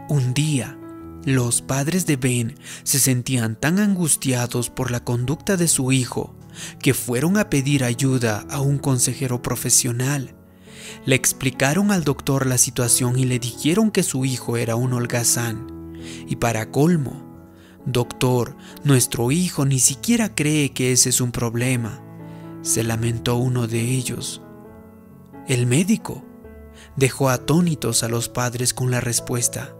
Un 0.09 0.33
día, 0.33 0.79
los 1.25 1.61
padres 1.61 2.05
de 2.05 2.15
Ben 2.15 2.55
se 2.83 2.99
sentían 2.99 3.59
tan 3.59 3.77
angustiados 3.77 4.69
por 4.69 4.89
la 4.89 5.03
conducta 5.03 5.57
de 5.57 5.67
su 5.67 5.91
hijo 5.91 6.35
que 6.79 6.93
fueron 6.93 7.37
a 7.37 7.49
pedir 7.49 7.83
ayuda 7.83 8.45
a 8.49 8.61
un 8.61 8.79
consejero 8.79 9.41
profesional. 9.41 10.35
Le 11.05 11.15
explicaron 11.15 11.91
al 11.91 12.03
doctor 12.03 12.45
la 12.45 12.57
situación 12.57 13.17
y 13.17 13.25
le 13.25 13.39
dijeron 13.39 13.91
que 13.91 14.03
su 14.03 14.25
hijo 14.25 14.57
era 14.57 14.75
un 14.75 14.93
holgazán. 14.93 15.97
Y 16.27 16.37
para 16.37 16.71
colmo, 16.71 17.27
Doctor, 17.85 18.55
nuestro 18.83 19.31
hijo 19.31 19.65
ni 19.65 19.79
siquiera 19.79 20.35
cree 20.35 20.73
que 20.73 20.91
ese 20.91 21.09
es 21.09 21.21
un 21.21 21.31
problema 21.31 22.03
se 22.61 22.83
lamentó 22.83 23.37
uno 23.37 23.67
de 23.67 23.81
ellos. 23.81 24.41
El 25.47 25.65
médico 25.65 26.23
dejó 26.95 27.29
atónitos 27.29 28.03
a 28.03 28.09
los 28.09 28.29
padres 28.29 28.73
con 28.73 28.91
la 28.91 28.99
respuesta. 28.99 29.75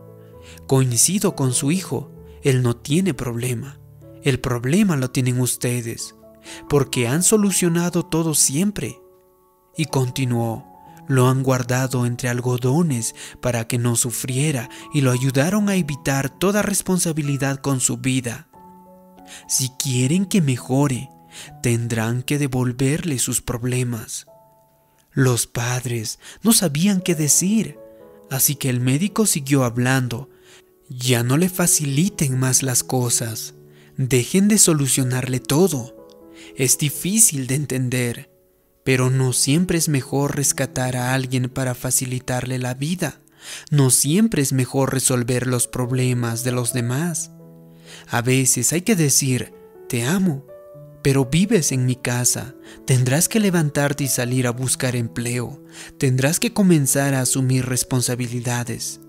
Coincido 0.68 1.36
con 1.36 1.54
su 1.54 1.72
hijo, 1.72 2.12
él 2.42 2.63
no 2.63 2.75
tiene 2.75 3.13
problema. 3.13 3.80
El 4.24 4.39
problema 4.39 4.96
lo 4.96 5.12
tienen 5.12 5.39
ustedes, 5.39 6.16
porque 6.70 7.08
han 7.08 7.24
solucionado 7.24 8.04
todo 8.06 8.34
siempre. 8.34 9.01
Y 9.78 9.86
continuó, 9.86 10.66
lo 11.10 11.28
han 11.28 11.44
guardado 11.44 12.06
entre 12.06 12.30
algodones 12.30 13.16
para 13.42 13.68
que 13.68 13.80
no 13.80 13.98
sufriera 13.98 14.70
y 14.94 15.01
lo 15.01 15.12
ayudaron 15.12 15.68
a 15.68 15.75
evitar 15.75 16.30
toda 16.30 16.62
responsabilidad 16.62 17.58
con 17.58 17.82
su 17.82 17.98
vida. 17.98 18.48
Si 19.48 19.70
quieren 19.80 20.25
que 20.25 20.42
mejore, 20.42 21.10
tendrán 21.62 22.22
que 22.22 22.38
devolverle 22.38 23.18
sus 23.18 23.42
problemas. 23.42 24.28
Los 25.12 25.48
padres 25.48 26.20
no 26.44 26.54
sabían 26.54 27.01
qué 27.01 27.16
decir, 27.16 27.78
así 28.30 28.56
que 28.56 28.70
el 28.70 28.80
médico 28.80 29.25
siguió 29.25 29.63
hablando. 29.63 30.30
Ya 30.89 31.24
no 31.24 31.38
le 31.38 31.50
faciliten 31.50 32.38
más 32.38 32.62
las 32.62 32.84
cosas, 32.84 33.56
dejen 33.98 34.48
de 34.48 34.60
solucionarle 34.60 35.39
todo. 35.39 36.08
Es 36.56 36.78
difícil 36.78 37.48
de 37.48 37.56
entender, 37.56 38.28
pero 38.89 39.12
no 39.12 39.34
siempre 39.34 39.77
es 39.77 39.88
mejor 39.88 40.36
rescatar 40.36 40.98
a 40.98 41.13
alguien 41.13 41.48
para 41.48 41.75
facilitarle 41.75 42.58
la 42.58 42.74
vida. 42.74 43.22
No 43.69 43.91
siempre 43.91 44.41
es 44.41 44.51
mejor 44.51 44.91
resolver 44.91 45.46
los 45.46 45.67
problemas 45.67 46.43
de 46.43 46.51
los 46.51 46.74
demás. 46.74 47.29
A 48.08 48.24
veces 48.24 48.74
hay 48.74 48.81
que 48.81 48.96
decir, 48.96 49.53
te 49.88 50.05
amo, 50.05 50.43
pero 51.03 51.25
vives 51.25 51.72
en 51.72 51.86
mi 51.86 51.98
casa, 51.98 52.55
tendrás 52.86 53.29
que 53.29 53.39
levantarte 53.39 54.05
y 54.05 54.08
salir 54.08 54.48
a 54.48 54.51
buscar 54.53 54.96
empleo, 54.96 55.63
tendrás 56.00 56.39
que 56.39 56.51
comenzar 56.51 57.13
a 57.13 57.22
asumir 57.22 57.67
responsabilidades. 57.67 59.01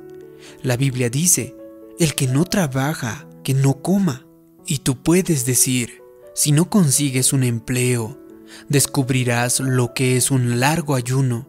La 0.63 0.77
Biblia 0.77 1.09
dice, 1.09 1.57
el 1.99 2.15
que 2.15 2.27
no 2.27 2.45
trabaja, 2.45 3.27
que 3.43 3.55
no 3.55 3.81
coma. 3.81 4.27
Y 4.67 4.81
tú 4.81 5.03
puedes 5.03 5.47
decir, 5.47 6.03
si 6.35 6.53
no 6.53 6.69
consigues 6.69 7.33
un 7.33 7.45
empleo, 7.45 8.20
descubrirás 8.69 9.61
lo 9.61 9.95
que 9.95 10.17
es 10.17 10.31
un 10.31 10.61
largo 10.61 10.95
ayuno. 10.95 11.49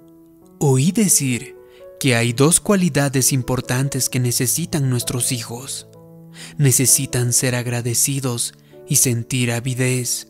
Oí 0.59 0.91
decir 0.91 1.55
que 1.99 2.15
hay 2.15 2.33
dos 2.33 2.59
cualidades 2.59 3.31
importantes 3.31 4.09
que 4.09 4.19
necesitan 4.19 4.89
nuestros 4.89 5.31
hijos. 5.31 5.87
Necesitan 6.57 7.33
ser 7.33 7.55
agradecidos 7.55 8.53
y 8.87 8.97
sentir 8.97 9.51
avidez. 9.51 10.27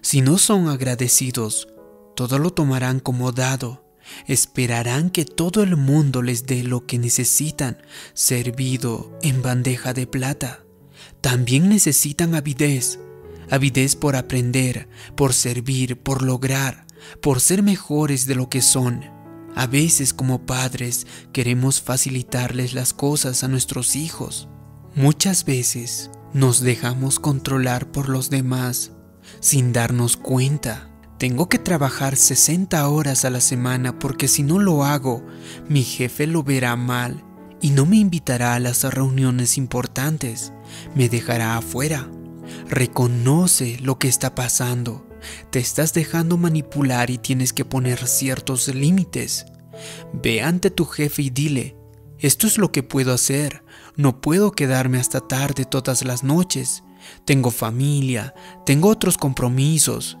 Si 0.00 0.20
no 0.20 0.38
son 0.38 0.68
agradecidos, 0.68 1.68
todo 2.14 2.38
lo 2.38 2.50
tomarán 2.50 3.00
como 3.00 3.32
dado. 3.32 3.84
Esperarán 4.26 5.10
que 5.10 5.24
todo 5.24 5.62
el 5.62 5.76
mundo 5.76 6.22
les 6.22 6.46
dé 6.46 6.62
lo 6.62 6.86
que 6.86 6.98
necesitan, 6.98 7.78
servido 8.12 9.18
en 9.22 9.42
bandeja 9.42 9.94
de 9.94 10.06
plata. 10.06 10.64
También 11.20 11.68
necesitan 11.68 12.34
avidez, 12.34 12.98
avidez 13.50 13.96
por 13.96 14.16
aprender, 14.16 14.88
por 15.16 15.32
servir, 15.32 15.98
por 16.00 16.22
lograr, 16.22 16.86
por 17.20 17.40
ser 17.40 17.62
mejores 17.62 18.26
de 18.26 18.34
lo 18.34 18.48
que 18.48 18.62
son. 18.62 19.04
A 19.54 19.66
veces 19.66 20.12
como 20.12 20.46
padres 20.46 21.06
queremos 21.32 21.80
facilitarles 21.80 22.74
las 22.74 22.92
cosas 22.92 23.44
a 23.44 23.48
nuestros 23.48 23.94
hijos. 23.94 24.48
Muchas 24.94 25.44
veces 25.44 26.10
nos 26.32 26.60
dejamos 26.60 27.20
controlar 27.20 27.90
por 27.92 28.08
los 28.08 28.30
demás 28.30 28.92
sin 29.40 29.72
darnos 29.72 30.16
cuenta. 30.16 30.90
Tengo 31.18 31.48
que 31.48 31.58
trabajar 31.58 32.16
60 32.16 32.88
horas 32.88 33.24
a 33.24 33.30
la 33.30 33.40
semana 33.40 33.98
porque 33.98 34.28
si 34.28 34.42
no 34.42 34.58
lo 34.58 34.84
hago, 34.84 35.24
mi 35.68 35.84
jefe 35.84 36.26
lo 36.26 36.42
verá 36.42 36.74
mal 36.76 37.24
y 37.60 37.70
no 37.70 37.86
me 37.86 37.96
invitará 37.96 38.54
a 38.54 38.60
las 38.60 38.82
reuniones 38.84 39.56
importantes, 39.56 40.52
me 40.94 41.08
dejará 41.08 41.56
afuera. 41.56 42.10
Reconoce 42.68 43.78
lo 43.80 43.98
que 43.98 44.08
está 44.08 44.34
pasando. 44.34 45.06
Te 45.50 45.58
estás 45.58 45.94
dejando 45.94 46.36
manipular 46.36 47.10
y 47.10 47.18
tienes 47.18 47.52
que 47.52 47.64
poner 47.64 48.06
ciertos 48.06 48.68
límites. 48.68 49.46
Ve 50.12 50.42
ante 50.42 50.70
tu 50.70 50.84
jefe 50.84 51.22
y 51.22 51.30
dile, 51.30 51.76
esto 52.18 52.46
es 52.46 52.58
lo 52.58 52.72
que 52.72 52.82
puedo 52.82 53.12
hacer, 53.12 53.64
no 53.96 54.20
puedo 54.20 54.52
quedarme 54.52 54.98
hasta 54.98 55.20
tarde 55.20 55.64
todas 55.64 56.04
las 56.04 56.22
noches. 56.22 56.82
Tengo 57.24 57.50
familia, 57.50 58.34
tengo 58.64 58.88
otros 58.88 59.18
compromisos. 59.18 60.16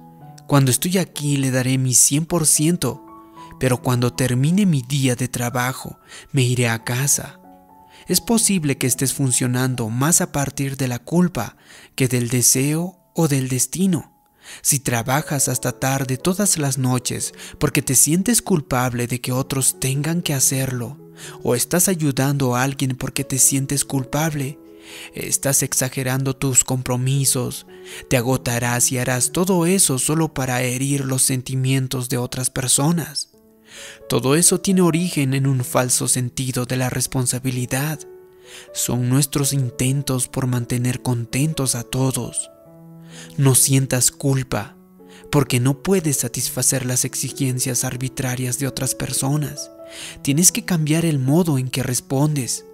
Cuando 0.46 0.70
estoy 0.70 0.98
aquí 0.98 1.36
le 1.36 1.50
daré 1.50 1.78
mi 1.78 1.92
100%, 1.92 3.00
pero 3.58 3.80
cuando 3.80 4.12
termine 4.12 4.66
mi 4.66 4.82
día 4.82 5.16
de 5.16 5.28
trabajo 5.28 5.98
me 6.32 6.42
iré 6.42 6.68
a 6.68 6.84
casa. 6.84 7.40
Es 8.06 8.20
posible 8.20 8.76
que 8.78 8.86
estés 8.86 9.14
funcionando 9.14 9.88
más 9.88 10.20
a 10.20 10.32
partir 10.32 10.76
de 10.76 10.88
la 10.88 10.98
culpa 10.98 11.56
que 11.94 12.08
del 12.08 12.28
deseo 12.28 12.98
o 13.14 13.28
del 13.28 13.48
destino. 13.48 14.12
Si 14.60 14.78
trabajas 14.78 15.48
hasta 15.48 15.72
tarde 15.72 16.18
todas 16.18 16.58
las 16.58 16.76
noches 16.76 17.32
porque 17.58 17.80
te 17.80 17.94
sientes 17.94 18.42
culpable 18.42 19.06
de 19.06 19.20
que 19.20 19.32
otros 19.32 19.80
tengan 19.80 20.20
que 20.20 20.34
hacerlo, 20.34 20.98
o 21.42 21.54
estás 21.54 21.88
ayudando 21.88 22.54
a 22.54 22.62
alguien 22.62 22.96
porque 22.96 23.24
te 23.24 23.38
sientes 23.38 23.84
culpable, 23.84 24.58
Estás 25.14 25.62
exagerando 25.62 26.36
tus 26.36 26.64
compromisos, 26.64 27.66
te 28.08 28.16
agotarás 28.16 28.92
y 28.92 28.98
harás 28.98 29.32
todo 29.32 29.66
eso 29.66 29.98
solo 29.98 30.34
para 30.34 30.62
herir 30.62 31.04
los 31.04 31.22
sentimientos 31.22 32.08
de 32.08 32.18
otras 32.18 32.50
personas. 32.50 33.33
Todo 34.08 34.34
eso 34.36 34.60
tiene 34.60 34.82
origen 34.82 35.34
en 35.34 35.46
un 35.46 35.64
falso 35.64 36.08
sentido 36.08 36.66
de 36.66 36.76
la 36.76 36.90
responsabilidad. 36.90 38.00
Son 38.72 39.08
nuestros 39.08 39.52
intentos 39.52 40.28
por 40.28 40.46
mantener 40.46 41.02
contentos 41.02 41.74
a 41.74 41.82
todos. 41.82 42.50
No 43.36 43.54
sientas 43.54 44.10
culpa, 44.10 44.76
porque 45.30 45.60
no 45.60 45.82
puedes 45.82 46.18
satisfacer 46.18 46.86
las 46.86 47.04
exigencias 47.04 47.84
arbitrarias 47.84 48.58
de 48.58 48.66
otras 48.66 48.94
personas. 48.94 49.70
Tienes 50.22 50.52
que 50.52 50.64
cambiar 50.64 51.04
el 51.04 51.18
modo 51.18 51.58
en 51.58 51.68
que 51.68 51.82
respondes. 51.82 52.64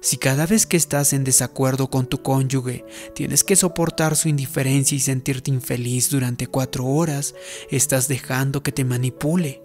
Si 0.00 0.16
cada 0.16 0.46
vez 0.46 0.66
que 0.66 0.78
estás 0.78 1.12
en 1.12 1.24
desacuerdo 1.24 1.90
con 1.90 2.06
tu 2.06 2.22
cónyuge 2.22 2.86
tienes 3.14 3.44
que 3.44 3.54
soportar 3.54 4.16
su 4.16 4.28
indiferencia 4.28 4.96
y 4.96 5.00
sentirte 5.00 5.50
infeliz 5.50 6.08
durante 6.08 6.46
cuatro 6.46 6.86
horas, 6.86 7.34
estás 7.70 8.08
dejando 8.08 8.62
que 8.62 8.72
te 8.72 8.84
manipule. 8.84 9.62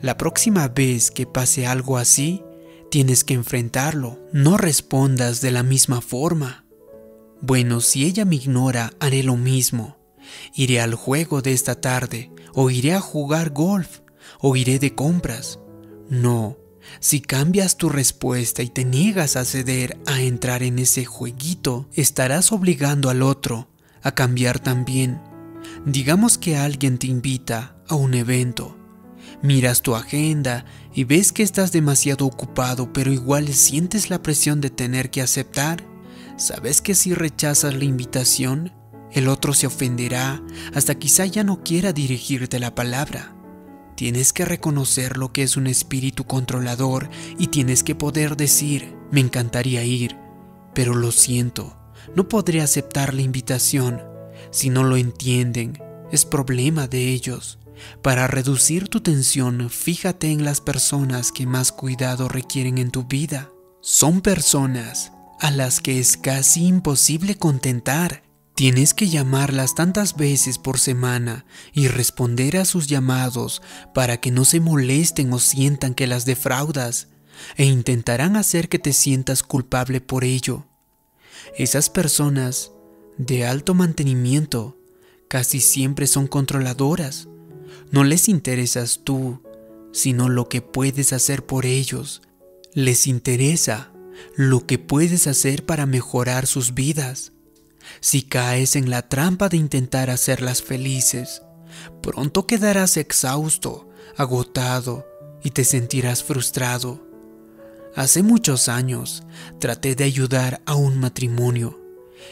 La 0.00 0.16
próxima 0.16 0.68
vez 0.68 1.10
que 1.10 1.26
pase 1.26 1.66
algo 1.66 1.96
así, 1.98 2.42
tienes 2.90 3.24
que 3.24 3.34
enfrentarlo. 3.34 4.18
No 4.32 4.56
respondas 4.56 5.40
de 5.40 5.50
la 5.50 5.62
misma 5.62 6.00
forma. 6.00 6.64
Bueno, 7.40 7.80
si 7.80 8.04
ella 8.04 8.24
me 8.24 8.36
ignora, 8.36 8.92
haré 9.00 9.22
lo 9.22 9.36
mismo. 9.36 9.96
Iré 10.54 10.80
al 10.80 10.94
juego 10.94 11.42
de 11.42 11.52
esta 11.52 11.80
tarde, 11.80 12.32
o 12.54 12.70
iré 12.70 12.94
a 12.94 13.00
jugar 13.00 13.50
golf, 13.50 14.00
o 14.40 14.56
iré 14.56 14.78
de 14.78 14.94
compras. 14.94 15.60
No, 16.08 16.56
si 17.00 17.20
cambias 17.20 17.76
tu 17.76 17.88
respuesta 17.88 18.62
y 18.62 18.68
te 18.68 18.84
niegas 18.84 19.36
a 19.36 19.44
ceder 19.44 19.98
a 20.06 20.20
entrar 20.20 20.62
en 20.62 20.78
ese 20.78 21.04
jueguito, 21.04 21.88
estarás 21.92 22.52
obligando 22.52 23.10
al 23.10 23.22
otro 23.22 23.68
a 24.02 24.14
cambiar 24.14 24.58
también. 24.58 25.20
Digamos 25.84 26.38
que 26.38 26.56
alguien 26.56 26.98
te 26.98 27.06
invita 27.06 27.76
a 27.88 27.94
un 27.96 28.14
evento. 28.14 28.76
Miras 29.42 29.82
tu 29.82 29.94
agenda 29.94 30.64
y 30.94 31.04
ves 31.04 31.32
que 31.32 31.42
estás 31.42 31.72
demasiado 31.72 32.26
ocupado, 32.26 32.92
pero 32.92 33.12
igual 33.12 33.48
sientes 33.48 34.10
la 34.10 34.22
presión 34.22 34.60
de 34.60 34.70
tener 34.70 35.10
que 35.10 35.22
aceptar. 35.22 35.84
Sabes 36.36 36.80
que 36.80 36.94
si 36.94 37.14
rechazas 37.14 37.74
la 37.74 37.84
invitación, 37.84 38.72
el 39.12 39.28
otro 39.28 39.54
se 39.54 39.66
ofenderá, 39.66 40.42
hasta 40.74 40.96
quizá 40.96 41.26
ya 41.26 41.44
no 41.44 41.62
quiera 41.62 41.92
dirigirte 41.92 42.58
la 42.58 42.74
palabra. 42.74 43.34
Tienes 43.94 44.32
que 44.32 44.44
reconocer 44.44 45.16
lo 45.16 45.32
que 45.32 45.42
es 45.42 45.56
un 45.56 45.66
espíritu 45.66 46.24
controlador 46.24 47.08
y 47.38 47.46
tienes 47.46 47.82
que 47.82 47.94
poder 47.94 48.36
decir, 48.36 48.94
me 49.10 49.20
encantaría 49.20 49.84
ir, 49.84 50.16
pero 50.74 50.94
lo 50.94 51.12
siento, 51.12 51.76
no 52.14 52.28
podré 52.28 52.60
aceptar 52.60 53.14
la 53.14 53.22
invitación. 53.22 54.02
Si 54.50 54.68
no 54.68 54.84
lo 54.84 54.96
entienden, 54.96 55.82
es 56.12 56.26
problema 56.26 56.86
de 56.86 57.08
ellos. 57.08 57.58
Para 58.02 58.26
reducir 58.26 58.88
tu 58.88 59.00
tensión, 59.00 59.70
fíjate 59.70 60.30
en 60.30 60.44
las 60.44 60.60
personas 60.60 61.32
que 61.32 61.46
más 61.46 61.72
cuidado 61.72 62.28
requieren 62.28 62.78
en 62.78 62.90
tu 62.90 63.04
vida. 63.04 63.50
Son 63.80 64.20
personas 64.20 65.12
a 65.40 65.50
las 65.50 65.80
que 65.80 65.98
es 65.98 66.16
casi 66.16 66.66
imposible 66.66 67.36
contentar 67.36 68.26
Tienes 68.56 68.94
que 68.94 69.10
llamarlas 69.10 69.74
tantas 69.74 70.16
veces 70.16 70.56
por 70.56 70.78
semana 70.78 71.44
y 71.74 71.88
responder 71.88 72.56
a 72.56 72.64
sus 72.64 72.86
llamados 72.86 73.60
para 73.92 74.16
que 74.16 74.30
no 74.30 74.46
se 74.46 74.60
molesten 74.60 75.30
o 75.34 75.38
sientan 75.38 75.92
que 75.92 76.06
las 76.06 76.24
defraudas 76.24 77.08
e 77.56 77.66
intentarán 77.66 78.34
hacer 78.34 78.70
que 78.70 78.78
te 78.78 78.94
sientas 78.94 79.42
culpable 79.42 80.00
por 80.00 80.24
ello. 80.24 80.64
Esas 81.58 81.90
personas 81.90 82.72
de 83.18 83.44
alto 83.44 83.74
mantenimiento 83.74 84.78
casi 85.28 85.60
siempre 85.60 86.06
son 86.06 86.26
controladoras. 86.26 87.28
No 87.90 88.04
les 88.04 88.28
interesas 88.28 89.00
tú, 89.04 89.42
sino 89.92 90.28
lo 90.28 90.48
que 90.48 90.62
puedes 90.62 91.12
hacer 91.12 91.46
por 91.46 91.66
ellos. 91.66 92.22
Les 92.72 93.06
interesa 93.06 93.92
lo 94.34 94.66
que 94.66 94.78
puedes 94.78 95.26
hacer 95.26 95.64
para 95.64 95.86
mejorar 95.86 96.46
sus 96.46 96.74
vidas. 96.74 97.32
Si 98.00 98.22
caes 98.22 98.76
en 98.76 98.90
la 98.90 99.08
trampa 99.08 99.48
de 99.48 99.56
intentar 99.56 100.10
hacerlas 100.10 100.62
felices, 100.62 101.42
pronto 102.02 102.46
quedarás 102.46 102.96
exhausto, 102.96 103.88
agotado 104.16 105.06
y 105.42 105.50
te 105.50 105.64
sentirás 105.64 106.24
frustrado. 106.24 107.06
Hace 107.94 108.22
muchos 108.22 108.68
años 108.68 109.22
traté 109.58 109.94
de 109.94 110.04
ayudar 110.04 110.60
a 110.66 110.74
un 110.74 110.98
matrimonio. 110.98 111.80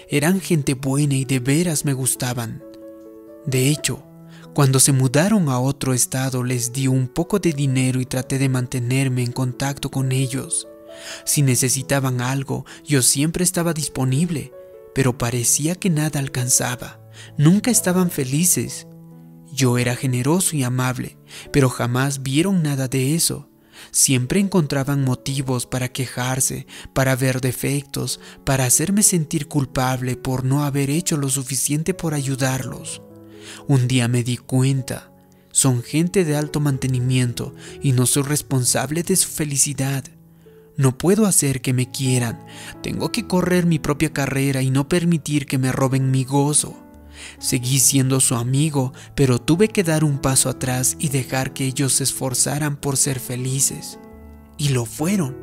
Eran 0.08 0.40
gente 0.40 0.74
buena 0.74 1.14
y 1.14 1.24
de 1.24 1.38
veras 1.38 1.84
me 1.84 1.92
gustaban. 1.92 2.62
De 3.46 3.70
hecho, 3.70 4.04
cuando 4.54 4.78
se 4.78 4.92
mudaron 4.92 5.48
a 5.48 5.58
otro 5.58 5.92
estado 5.92 6.44
les 6.44 6.72
di 6.72 6.86
un 6.86 7.08
poco 7.08 7.40
de 7.40 7.52
dinero 7.52 8.00
y 8.00 8.06
traté 8.06 8.38
de 8.38 8.48
mantenerme 8.48 9.24
en 9.24 9.32
contacto 9.32 9.90
con 9.90 10.12
ellos. 10.12 10.68
Si 11.24 11.42
necesitaban 11.42 12.20
algo, 12.20 12.64
yo 12.84 13.02
siempre 13.02 13.42
estaba 13.42 13.72
disponible, 13.74 14.52
pero 14.94 15.18
parecía 15.18 15.74
que 15.74 15.90
nada 15.90 16.20
alcanzaba. 16.20 17.00
Nunca 17.36 17.72
estaban 17.72 18.12
felices. 18.12 18.86
Yo 19.52 19.76
era 19.76 19.96
generoso 19.96 20.54
y 20.54 20.62
amable, 20.62 21.18
pero 21.52 21.68
jamás 21.68 22.22
vieron 22.22 22.62
nada 22.62 22.86
de 22.86 23.16
eso. 23.16 23.50
Siempre 23.90 24.38
encontraban 24.38 25.02
motivos 25.02 25.66
para 25.66 25.88
quejarse, 25.88 26.68
para 26.92 27.16
ver 27.16 27.40
defectos, 27.40 28.20
para 28.44 28.66
hacerme 28.66 29.02
sentir 29.02 29.48
culpable 29.48 30.16
por 30.16 30.44
no 30.44 30.62
haber 30.62 30.90
hecho 30.90 31.16
lo 31.16 31.28
suficiente 31.28 31.92
por 31.92 32.14
ayudarlos. 32.14 33.02
Un 33.66 33.88
día 33.88 34.08
me 34.08 34.22
di 34.22 34.36
cuenta, 34.36 35.10
son 35.52 35.82
gente 35.82 36.24
de 36.24 36.36
alto 36.36 36.60
mantenimiento 36.60 37.54
y 37.82 37.92
no 37.92 38.06
soy 38.06 38.24
responsable 38.24 39.02
de 39.02 39.14
su 39.14 39.28
felicidad. 39.28 40.04
No 40.76 40.98
puedo 40.98 41.26
hacer 41.26 41.60
que 41.60 41.72
me 41.72 41.90
quieran, 41.90 42.44
tengo 42.82 43.12
que 43.12 43.28
correr 43.28 43.64
mi 43.64 43.78
propia 43.78 44.12
carrera 44.12 44.62
y 44.62 44.70
no 44.70 44.88
permitir 44.88 45.46
que 45.46 45.58
me 45.58 45.70
roben 45.70 46.10
mi 46.10 46.24
gozo. 46.24 46.76
Seguí 47.38 47.78
siendo 47.78 48.18
su 48.18 48.34
amigo, 48.34 48.92
pero 49.14 49.40
tuve 49.40 49.68
que 49.68 49.84
dar 49.84 50.02
un 50.02 50.18
paso 50.18 50.48
atrás 50.48 50.96
y 50.98 51.10
dejar 51.10 51.52
que 51.52 51.66
ellos 51.66 51.92
se 51.92 52.04
esforzaran 52.04 52.76
por 52.76 52.96
ser 52.96 53.20
felices. 53.20 53.98
Y 54.58 54.70
lo 54.70 54.84
fueron. 54.84 55.36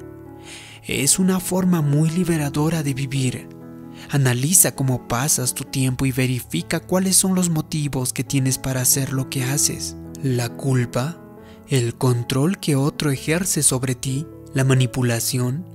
Es 0.86 1.20
una 1.20 1.40
forma 1.40 1.82
muy 1.82 2.10
liberadora 2.10 2.84
de 2.84 2.94
vivir. 2.94 3.61
Analiza 4.10 4.76
cómo 4.76 5.08
pasas 5.08 5.54
tu 5.54 5.64
tiempo 5.64 6.06
y 6.06 6.12
verifica 6.12 6.80
cuáles 6.80 7.16
son 7.16 7.36
los 7.36 7.50
motivos 7.50 8.14
que 8.14 8.24
tienes 8.24 8.58
para 8.58 8.82
hacer 8.82 9.14
lo 9.14 9.30
que 9.30 9.44
haces. 9.44 9.96
La 10.24 10.50
culpa, 10.50 11.22
el 11.68 11.96
control 11.96 12.60
que 12.60 12.76
otro 12.76 13.12
ejerce 13.12 13.64
sobre 13.64 13.96
ti, 13.96 14.28
la 14.54 14.64
manipulación. 14.64 15.66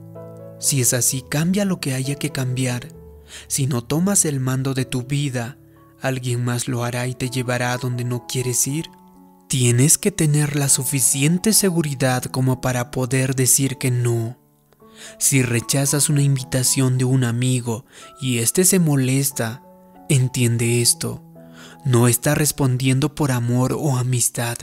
Si 0.59 0.81
es 0.81 0.93
así, 0.93 1.23
cambia 1.23 1.65
lo 1.65 1.81
que 1.81 1.95
haya 1.95 2.17
que 2.17 2.31
cambiar. 2.31 2.89
Si 3.49 3.67
no 3.67 3.83
tomas 3.83 4.25
el 4.25 4.41
mando 4.41 4.75
de 4.75 4.85
tu 4.85 5.03
vida, 5.03 5.59
alguien 6.01 6.45
más 6.45 6.69
lo 6.69 6.85
hará 6.85 7.07
y 7.07 7.15
te 7.15 7.31
llevará 7.31 7.73
a 7.73 7.79
donde 7.79 8.05
no 8.05 8.27
quieres 8.27 8.67
ir. 8.67 8.87
Tienes 9.49 9.97
que 9.97 10.11
tener 10.11 10.57
la 10.57 10.69
suficiente 10.69 11.53
seguridad 11.53 12.25
como 12.25 12.61
para 12.61 12.91
poder 12.91 13.35
decir 13.35 13.79
que 13.79 13.91
no. 13.91 14.37
Si 15.19 15.42
rechazas 15.42 16.09
una 16.09 16.23
invitación 16.23 16.99
de 16.99 17.05
un 17.05 17.25
amigo 17.25 17.87
y 18.21 18.38
éste 18.38 18.64
se 18.64 18.79
molesta, 18.79 19.62
entiende 20.09 20.83
esto. 20.83 21.23
No 21.85 22.09
está 22.09 22.35
respondiendo 22.35 23.14
por 23.14 23.33
amor 23.33 23.73
o 23.73 23.97
amistad. 23.97 24.57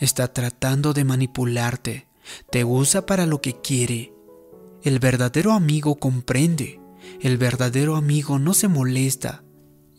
Está 0.00 0.32
tratando 0.32 0.92
de 0.92 1.04
manipularte. 1.04 2.08
Te 2.50 2.64
usa 2.64 3.06
para 3.06 3.26
lo 3.26 3.40
que 3.40 3.60
quiere. 3.60 4.14
El 4.82 4.98
verdadero 4.98 5.52
amigo 5.52 5.96
comprende. 5.96 6.80
El 7.20 7.36
verdadero 7.38 7.96
amigo 7.96 8.38
no 8.38 8.54
se 8.54 8.68
molesta. 8.68 9.44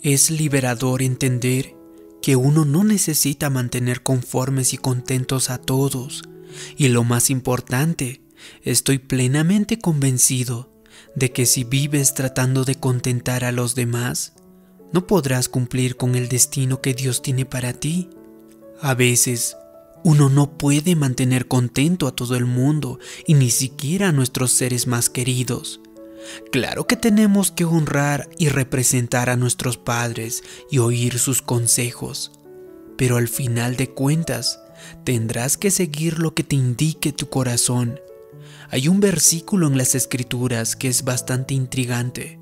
Es 0.01 0.31
liberador 0.31 1.01
entender 1.01 1.75
que 2.21 2.35
uno 2.35 2.65
no 2.65 2.83
necesita 2.83 3.51
mantener 3.51 4.01
conformes 4.01 4.73
y 4.73 4.77
contentos 4.77 5.51
a 5.51 5.59
todos. 5.59 6.23
Y 6.77 6.87
lo 6.87 7.03
más 7.03 7.29
importante, 7.29 8.21
estoy 8.63 8.99
plenamente 8.99 9.79
convencido 9.79 10.71
de 11.15 11.31
que 11.31 11.45
si 11.45 11.63
vives 11.63 12.13
tratando 12.13 12.65
de 12.65 12.75
contentar 12.75 13.43
a 13.43 13.51
los 13.51 13.75
demás, 13.75 14.33
no 14.91 15.07
podrás 15.07 15.49
cumplir 15.49 15.97
con 15.97 16.15
el 16.15 16.29
destino 16.29 16.81
que 16.81 16.93
Dios 16.93 17.21
tiene 17.21 17.45
para 17.45 17.73
ti. 17.73 18.09
A 18.81 18.93
veces, 18.93 19.57
uno 20.03 20.29
no 20.29 20.57
puede 20.57 20.95
mantener 20.95 21.47
contento 21.47 22.07
a 22.07 22.15
todo 22.15 22.35
el 22.35 22.45
mundo 22.45 22.99
y 23.25 23.33
ni 23.33 23.49
siquiera 23.49 24.09
a 24.09 24.11
nuestros 24.11 24.51
seres 24.51 24.87
más 24.87 25.09
queridos. 25.09 25.81
Claro 26.51 26.87
que 26.87 26.95
tenemos 26.95 27.51
que 27.51 27.65
honrar 27.65 28.29
y 28.37 28.49
representar 28.49 29.29
a 29.29 29.35
nuestros 29.35 29.77
padres 29.77 30.43
y 30.71 30.79
oír 30.79 31.19
sus 31.19 31.41
consejos, 31.41 32.31
pero 32.97 33.17
al 33.17 33.27
final 33.27 33.77
de 33.77 33.89
cuentas 33.89 34.59
tendrás 35.03 35.57
que 35.57 35.71
seguir 35.71 36.19
lo 36.19 36.33
que 36.33 36.43
te 36.43 36.55
indique 36.55 37.11
tu 37.11 37.29
corazón. 37.29 37.99
Hay 38.69 38.87
un 38.87 38.99
versículo 38.99 39.67
en 39.67 39.77
las 39.77 39.95
escrituras 39.95 40.75
que 40.75 40.87
es 40.87 41.03
bastante 41.03 41.53
intrigante. 41.53 42.39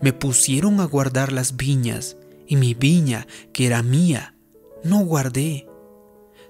Me 0.00 0.12
pusieron 0.12 0.80
a 0.80 0.84
guardar 0.84 1.32
las 1.32 1.56
viñas 1.56 2.16
y 2.46 2.56
mi 2.56 2.74
viña, 2.74 3.26
que 3.52 3.66
era 3.66 3.82
mía, 3.82 4.34
no 4.84 5.00
guardé. 5.00 5.66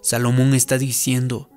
Salomón 0.03 0.55
está 0.55 0.79
diciendo, 0.79 1.51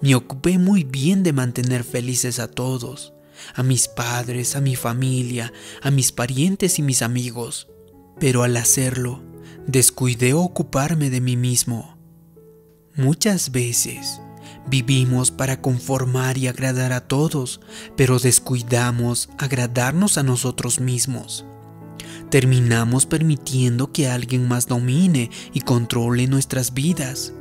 me 0.00 0.14
ocupé 0.14 0.58
muy 0.58 0.84
bien 0.84 1.22
de 1.22 1.32
mantener 1.32 1.84
felices 1.84 2.38
a 2.38 2.48
todos 2.48 3.12
a 3.54 3.62
mis 3.62 3.88
padres, 3.88 4.56
a 4.56 4.60
mi 4.60 4.76
familia, 4.76 5.52
a 5.82 5.90
mis 5.90 6.12
parientes 6.12 6.78
y 6.78 6.82
mis 6.82 7.02
amigos, 7.02 7.68
pero 8.18 8.42
al 8.42 8.56
hacerlo, 8.56 9.22
descuidé 9.66 10.34
ocuparme 10.34 11.10
de 11.10 11.20
mí 11.20 11.36
mismo. 11.36 11.98
Muchas 12.94 13.52
veces 13.52 14.20
vivimos 14.68 15.30
para 15.30 15.60
conformar 15.60 16.38
y 16.38 16.46
agradar 16.46 16.92
a 16.92 17.00
todos, 17.00 17.60
pero 17.96 18.18
descuidamos 18.18 19.28
agradarnos 19.38 20.18
a 20.18 20.22
nosotros 20.22 20.80
mismos. 20.80 21.44
Terminamos 22.30 23.06
permitiendo 23.06 23.92
que 23.92 24.08
alguien 24.08 24.46
más 24.46 24.66
domine 24.66 25.30
y 25.52 25.60
controle 25.60 26.26
nuestras 26.26 26.74
vidas. 26.74 27.32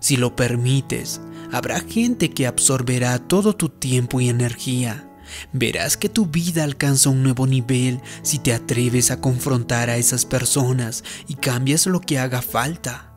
Si 0.00 0.16
lo 0.16 0.36
permites, 0.36 1.20
habrá 1.50 1.80
gente 1.80 2.30
que 2.30 2.46
absorberá 2.46 3.18
todo 3.18 3.56
tu 3.56 3.68
tiempo 3.68 4.20
y 4.20 4.28
energía 4.28 5.08
Verás 5.52 5.96
que 5.96 6.08
tu 6.08 6.26
vida 6.26 6.64
alcanza 6.64 7.10
un 7.10 7.22
nuevo 7.22 7.46
nivel 7.46 8.00
si 8.22 8.38
te 8.38 8.52
atreves 8.52 9.10
a 9.10 9.20
confrontar 9.20 9.90
a 9.90 9.96
esas 9.96 10.24
personas 10.24 11.04
y 11.26 11.34
cambias 11.34 11.86
lo 11.86 12.00
que 12.00 12.18
haga 12.18 12.42
falta. 12.42 13.12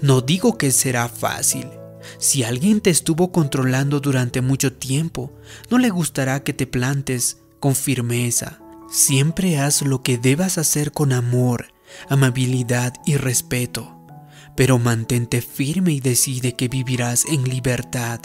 No 0.00 0.20
digo 0.20 0.58
que 0.58 0.70
será 0.70 1.08
fácil. 1.08 1.68
Si 2.18 2.42
alguien 2.42 2.80
te 2.80 2.90
estuvo 2.90 3.32
controlando 3.32 4.00
durante 4.00 4.40
mucho 4.40 4.72
tiempo, 4.72 5.32
no 5.70 5.78
le 5.78 5.90
gustará 5.90 6.42
que 6.42 6.52
te 6.52 6.66
plantes 6.66 7.38
con 7.60 7.74
firmeza. 7.74 8.60
Siempre 8.90 9.58
haz 9.58 9.82
lo 9.82 10.02
que 10.02 10.16
debas 10.16 10.56
hacer 10.56 10.92
con 10.92 11.12
amor, 11.12 11.74
amabilidad 12.08 12.94
y 13.04 13.16
respeto, 13.16 14.00
pero 14.56 14.78
mantente 14.78 15.42
firme 15.42 15.92
y 15.92 16.00
decide 16.00 16.54
que 16.56 16.68
vivirás 16.68 17.26
en 17.26 17.44
libertad. 17.44 18.20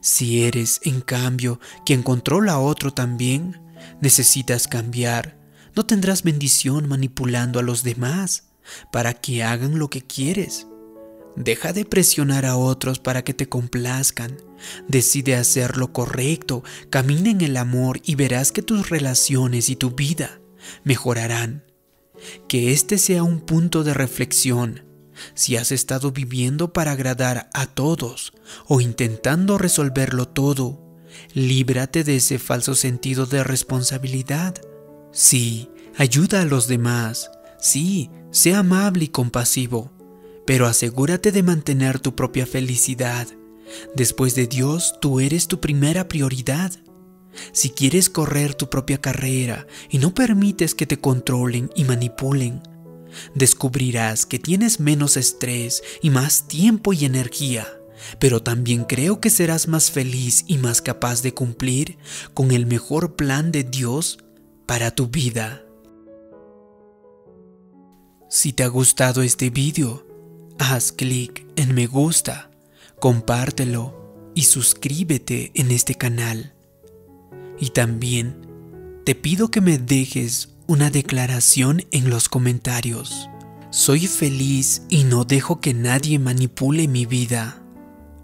Si 0.00 0.44
eres, 0.44 0.80
en 0.84 1.00
cambio, 1.00 1.60
quien 1.84 2.02
controla 2.02 2.52
a 2.52 2.58
otro 2.58 2.92
también, 2.92 3.60
necesitas 4.00 4.68
cambiar. 4.68 5.38
No 5.74 5.84
tendrás 5.84 6.22
bendición 6.22 6.88
manipulando 6.88 7.58
a 7.58 7.62
los 7.62 7.82
demás 7.82 8.48
para 8.90 9.14
que 9.14 9.42
hagan 9.42 9.78
lo 9.78 9.90
que 9.90 10.02
quieres. 10.02 10.66
Deja 11.36 11.72
de 11.72 11.84
presionar 11.84 12.44
a 12.44 12.56
otros 12.56 12.98
para 12.98 13.22
que 13.22 13.34
te 13.34 13.48
complazcan. 13.48 14.36
Decide 14.88 15.34
hacer 15.34 15.76
lo 15.76 15.92
correcto, 15.92 16.62
camina 16.90 17.30
en 17.30 17.40
el 17.40 17.56
amor 17.56 18.00
y 18.04 18.14
verás 18.14 18.52
que 18.52 18.62
tus 18.62 18.90
relaciones 18.90 19.70
y 19.70 19.76
tu 19.76 19.90
vida 19.90 20.40
mejorarán. 20.84 21.64
Que 22.48 22.72
este 22.72 22.98
sea 22.98 23.22
un 23.22 23.40
punto 23.40 23.82
de 23.82 23.94
reflexión 23.94 24.92
si 25.34 25.56
has 25.56 25.72
estado 25.72 26.12
viviendo 26.12 26.72
para 26.72 26.92
agradar 26.92 27.48
a 27.52 27.66
todos 27.66 28.32
o 28.66 28.80
intentando 28.80 29.58
resolverlo 29.58 30.28
todo, 30.28 30.80
líbrate 31.34 32.04
de 32.04 32.16
ese 32.16 32.38
falso 32.38 32.74
sentido 32.74 33.26
de 33.26 33.44
responsabilidad. 33.44 34.54
Sí, 35.12 35.70
ayuda 35.96 36.42
a 36.42 36.46
los 36.46 36.68
demás. 36.68 37.30
Sí, 37.58 38.10
sea 38.30 38.60
amable 38.60 39.04
y 39.04 39.08
compasivo. 39.08 39.91
Pero 40.46 40.66
asegúrate 40.66 41.32
de 41.32 41.42
mantener 41.42 42.00
tu 42.00 42.14
propia 42.14 42.46
felicidad. 42.46 43.28
Después 43.94 44.34
de 44.34 44.46
Dios, 44.46 44.96
tú 45.00 45.20
eres 45.20 45.48
tu 45.48 45.60
primera 45.60 46.08
prioridad. 46.08 46.72
Si 47.52 47.70
quieres 47.70 48.10
correr 48.10 48.54
tu 48.54 48.68
propia 48.68 49.00
carrera 49.00 49.66
y 49.88 49.98
no 49.98 50.14
permites 50.14 50.74
que 50.74 50.86
te 50.86 50.98
controlen 50.98 51.70
y 51.74 51.84
manipulen, 51.84 52.62
descubrirás 53.34 54.26
que 54.26 54.38
tienes 54.38 54.80
menos 54.80 55.16
estrés 55.16 55.82
y 56.02 56.10
más 56.10 56.48
tiempo 56.48 56.92
y 56.92 57.04
energía, 57.04 57.66
pero 58.18 58.42
también 58.42 58.84
creo 58.84 59.20
que 59.20 59.30
serás 59.30 59.68
más 59.68 59.90
feliz 59.90 60.44
y 60.46 60.58
más 60.58 60.82
capaz 60.82 61.22
de 61.22 61.32
cumplir 61.32 61.98
con 62.34 62.50
el 62.50 62.66
mejor 62.66 63.16
plan 63.16 63.52
de 63.52 63.64
Dios 63.64 64.18
para 64.66 64.94
tu 64.94 65.08
vida. 65.08 65.64
Si 68.28 68.52
te 68.52 68.62
ha 68.62 68.68
gustado 68.68 69.22
este 69.22 69.50
vídeo, 69.50 70.06
haz 70.62 70.92
clic 70.92 71.46
en 71.56 71.74
me 71.74 71.86
gusta, 71.86 72.50
compártelo 73.00 74.30
y 74.34 74.42
suscríbete 74.42 75.50
en 75.54 75.70
este 75.70 75.94
canal. 75.94 76.54
Y 77.58 77.70
también 77.70 78.46
te 79.04 79.14
pido 79.14 79.50
que 79.50 79.60
me 79.60 79.78
dejes 79.78 80.50
una 80.66 80.90
declaración 80.90 81.84
en 81.90 82.08
los 82.08 82.28
comentarios. 82.28 83.28
Soy 83.70 84.06
feliz 84.06 84.82
y 84.88 85.04
no 85.04 85.24
dejo 85.24 85.60
que 85.60 85.74
nadie 85.74 86.18
manipule 86.18 86.88
mi 86.88 87.06
vida. 87.06 87.62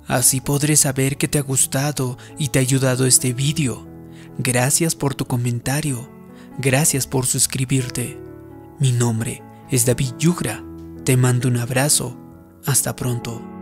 Así 0.07 0.40
podré 0.40 0.77
saber 0.77 1.16
que 1.16 1.29
te 1.29 1.38
ha 1.38 1.42
gustado 1.42 2.16
y 2.38 2.48
te 2.48 2.59
ha 2.59 2.62
ayudado 2.62 3.07
este 3.07 3.33
vídeo. 3.33 3.87
Gracias 4.38 4.94
por 4.94 5.14
tu 5.14 5.27
comentario. 5.27 6.09
Gracias 6.59 7.07
por 7.07 7.27
suscribirte. 7.27 8.18
Mi 8.79 8.92
nombre 8.92 9.42
es 9.70 9.85
David 9.85 10.12
Yugra. 10.18 10.64
Te 11.05 11.16
mando 11.16 11.48
un 11.48 11.57
abrazo. 11.57 12.28
Hasta 12.66 12.94
pronto. 12.94 13.58